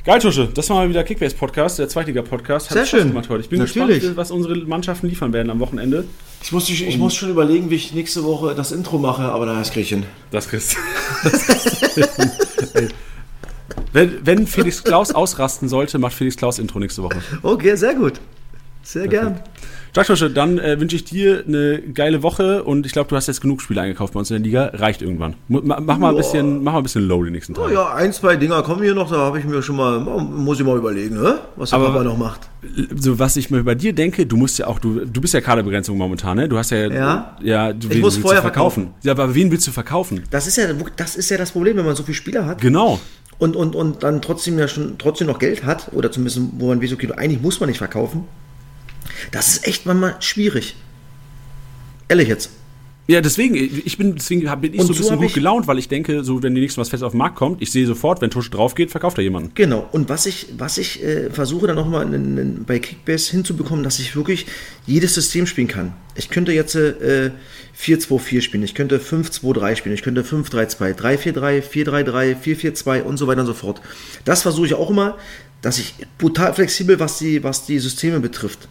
[0.07, 0.47] Geil, Tusche.
[0.55, 2.71] Das war mal wieder Kickbase-Podcast, der Zweitliga-Podcast.
[2.71, 3.09] Sehr schön.
[3.09, 3.41] Gemacht heute.
[3.41, 3.97] Ich bin Natürlich.
[3.97, 6.05] gespannt, was unsere Mannschaften liefern werden am Wochenende.
[6.45, 9.47] Ich muss, ich, ich muss schon überlegen, wie ich nächste Woche das Intro mache, aber
[9.47, 10.05] da ist Griechen.
[10.31, 12.01] Das kriegst du.
[13.93, 17.21] wenn, wenn Felix Klaus ausrasten sollte, macht Felix Klaus Intro nächste Woche.
[17.43, 18.21] Okay, sehr gut.
[18.87, 19.41] Sehr gern.
[19.97, 23.41] Jacques dann äh, wünsche ich dir eine geile Woche und ich glaube, du hast jetzt
[23.41, 24.70] genug Spiele eingekauft bei uns in der Liga.
[24.74, 25.34] Reicht irgendwann.
[25.49, 27.66] Mach mal, ein bisschen, mach mal ein bisschen low die nächsten Tage.
[27.68, 30.61] Oh ja, ein, zwei Dinger kommen hier noch, da habe ich mir schon mal, muss
[30.61, 31.18] ich mal überlegen,
[31.57, 32.49] was der Aber- Papa noch macht.
[32.97, 35.41] So, was ich mir bei dir denke, du musst ja auch, du, du bist ja
[35.41, 36.49] Kaderbegrenzung momentan, ne?
[36.49, 37.37] Du hast ja, Ja.
[37.43, 38.91] ja du, wen muss vorher du verkaufen?
[39.03, 40.22] Ja, aber wen willst du verkaufen?
[40.30, 40.66] Das ist, ja,
[40.97, 43.01] das ist ja das Problem, wenn man so viele Spieler hat Genau.
[43.39, 46.80] und, und, und dann trotzdem ja schon trotzdem noch Geld hat, oder zumindest, wo man
[46.80, 48.24] weiß, okay, eigentlich muss man nicht verkaufen.
[49.31, 50.77] Das ist echt manchmal schwierig.
[52.09, 52.51] Ehrlich jetzt.
[53.09, 55.69] Ja, deswegen, ich bin, deswegen bin ich Und so ein so bisschen hab gut gelaunt,
[55.69, 57.87] weil ich denke, so wenn die nächste was fest auf den Markt kommt, ich sehe
[57.87, 59.53] sofort, wenn Tusch drauf geht, verkauft er jemanden.
[59.55, 59.89] Genau.
[59.93, 62.05] Und was ich, was ich äh, versuche dann nochmal
[62.67, 64.47] bei Kickbase hinzubekommen, dass ich wirklich
[64.87, 65.93] jedes System spielen kann.
[66.17, 67.31] Ich könnte jetzt äh,
[67.81, 73.43] 4-2-4 spielen, ich könnte 5-2-3 spielen, ich könnte 5-3-2, 3-4-3, 4-3-3, 4-4-2 und so weiter
[73.43, 73.81] und so fort.
[74.25, 75.17] Das versuche ich auch immer,
[75.63, 78.69] dass ich brutal flexibel, was die, was die Systeme betrifft,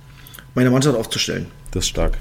[0.56, 1.46] meine Mannschaft aufzustellen.
[1.72, 2.18] Das ist stark.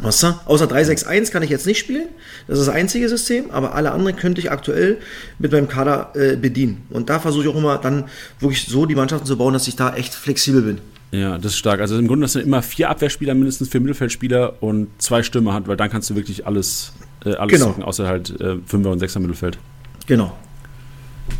[0.00, 0.34] Weißt du?
[0.46, 2.08] Außer 3-6-1 kann ich jetzt nicht spielen.
[2.48, 4.98] Das ist das einzige System, aber alle anderen könnte ich aktuell
[5.38, 6.82] mit meinem Kader äh, bedienen.
[6.90, 8.04] Und da versuche ich auch immer dann
[8.40, 10.78] wirklich so die Mannschaften zu bauen, dass ich da echt flexibel bin.
[11.12, 11.80] Ja, das ist stark.
[11.80, 15.68] Also im Grunde, dass du immer vier Abwehrspieler, mindestens vier Mittelfeldspieler und zwei Stürmer hat,
[15.68, 16.94] weil dann kannst du wirklich alles,
[17.26, 17.66] äh, alles Genau.
[17.66, 19.58] zocken, außer halt äh, Fünfer und Sechser Mittelfeld.
[20.06, 20.36] Genau.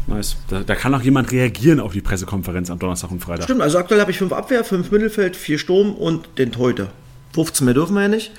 [0.07, 0.37] Nice.
[0.49, 3.45] Da, da kann auch jemand reagieren auf die Pressekonferenz am Donnerstag und Freitag.
[3.45, 6.93] Stimmt, also aktuell habe ich fünf Abwehr, fünf Mittelfeld, vier Sturm und den Torhüter.
[7.35, 8.33] 15 mehr dürfen wir ja nicht.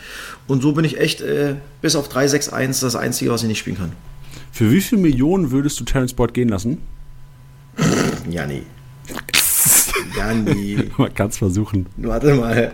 [0.48, 3.78] Und so bin ich echt äh, bis auf 3-6-1 das Einzige, was ich nicht spielen
[3.78, 3.92] kann.
[4.52, 6.80] Für wie viel Millionen würdest du Terence Boyd gehen lassen?
[8.30, 8.64] Ja, nee.
[10.16, 10.78] Ja, nee.
[10.98, 11.88] Man kann es versuchen.
[11.98, 12.74] Warte mal.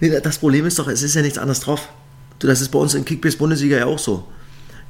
[0.00, 1.88] Nee, das Problem ist doch, es ist ja nichts anderes drauf.
[2.38, 4.26] Das ist bei uns in Kickbase Bundesliga ja auch so.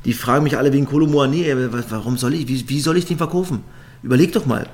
[0.07, 1.53] Die fragen mich alle wegen Kolomoani,
[1.91, 3.65] warum soll ich, wie, wie soll ich den verkaufen?
[4.05, 4.69] Überleg doch mal.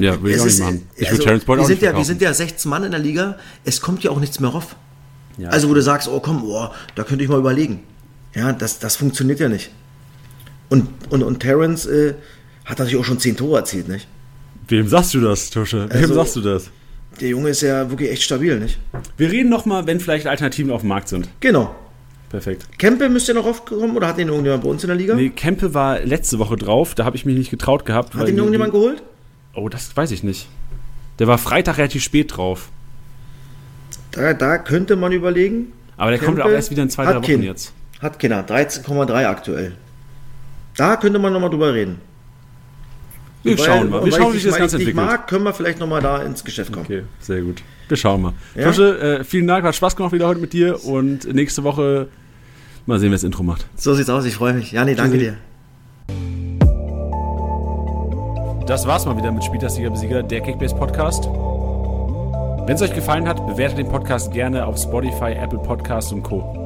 [0.00, 0.88] Ja, will ich auch nicht machen.
[0.96, 2.98] Ich will also, Boyd auch sind nicht ja, Wir sind ja 16 Mann in der
[3.00, 4.74] Liga, es kommt ja auch nichts mehr rauf.
[5.38, 5.50] Ja.
[5.50, 7.84] Also wo du sagst, oh komm, oh, da könnte ich mal überlegen.
[8.34, 9.70] Ja, das, das funktioniert ja nicht.
[10.68, 12.14] Und, und, und Terence äh,
[12.64, 14.08] hat natürlich auch schon 10 Tore erzielt, nicht?
[14.66, 15.88] Wem sagst du das, Tusche?
[15.90, 16.70] Wem Also- sagst du das?
[17.20, 18.78] Der Junge ist ja wirklich echt stabil, nicht?
[19.16, 21.28] Wir reden noch mal, wenn vielleicht Alternativen auf dem Markt sind.
[21.40, 21.74] Genau.
[22.36, 22.78] Perfekt.
[22.78, 25.14] Kempe müsste noch aufkommen oder hat den irgendjemand bei uns in der Liga?
[25.14, 28.10] Nee, Kempe war letzte Woche drauf, da habe ich mich nicht getraut gehabt.
[28.12, 29.02] hat weil den die- irgendjemand geholt?
[29.54, 30.48] Oh, das weiß ich nicht.
[31.18, 32.68] Der war Freitag relativ spät drauf.
[34.12, 35.72] Da, da könnte man überlegen.
[35.96, 37.42] Aber der kommt Kempe auch erst wieder in zwei, drei Wochen keinen.
[37.42, 37.72] jetzt.
[38.02, 38.42] Hat keiner.
[38.42, 39.72] 13,3 aktuell.
[40.76, 41.98] Da könnte man nochmal drüber reden.
[43.42, 44.04] Wir Weil- schauen mal.
[44.04, 45.18] Wir schauen, ich wie sich das Ganze weil ich dich entwickelt.
[45.20, 46.84] mag, können wir vielleicht nochmal da ins Geschäft kommen.
[46.84, 47.62] Okay, sehr gut.
[47.88, 48.32] Wir schauen mal.
[48.56, 48.64] Ja?
[48.64, 52.08] Tusche, äh, vielen Dank, hat Spaß gemacht wieder heute mit dir und nächste Woche
[52.86, 53.66] mal sehen, wer das Intro macht.
[53.76, 54.72] So sieht's aus, ich freue mich.
[54.72, 55.36] Ja, nee, danke dir.
[58.66, 61.26] Das war's mal wieder mit Spieltagssieger Besieger, der Kickbase Podcast.
[62.66, 66.65] Wenn es euch gefallen hat, bewertet den Podcast gerne auf Spotify, Apple Podcasts und Co.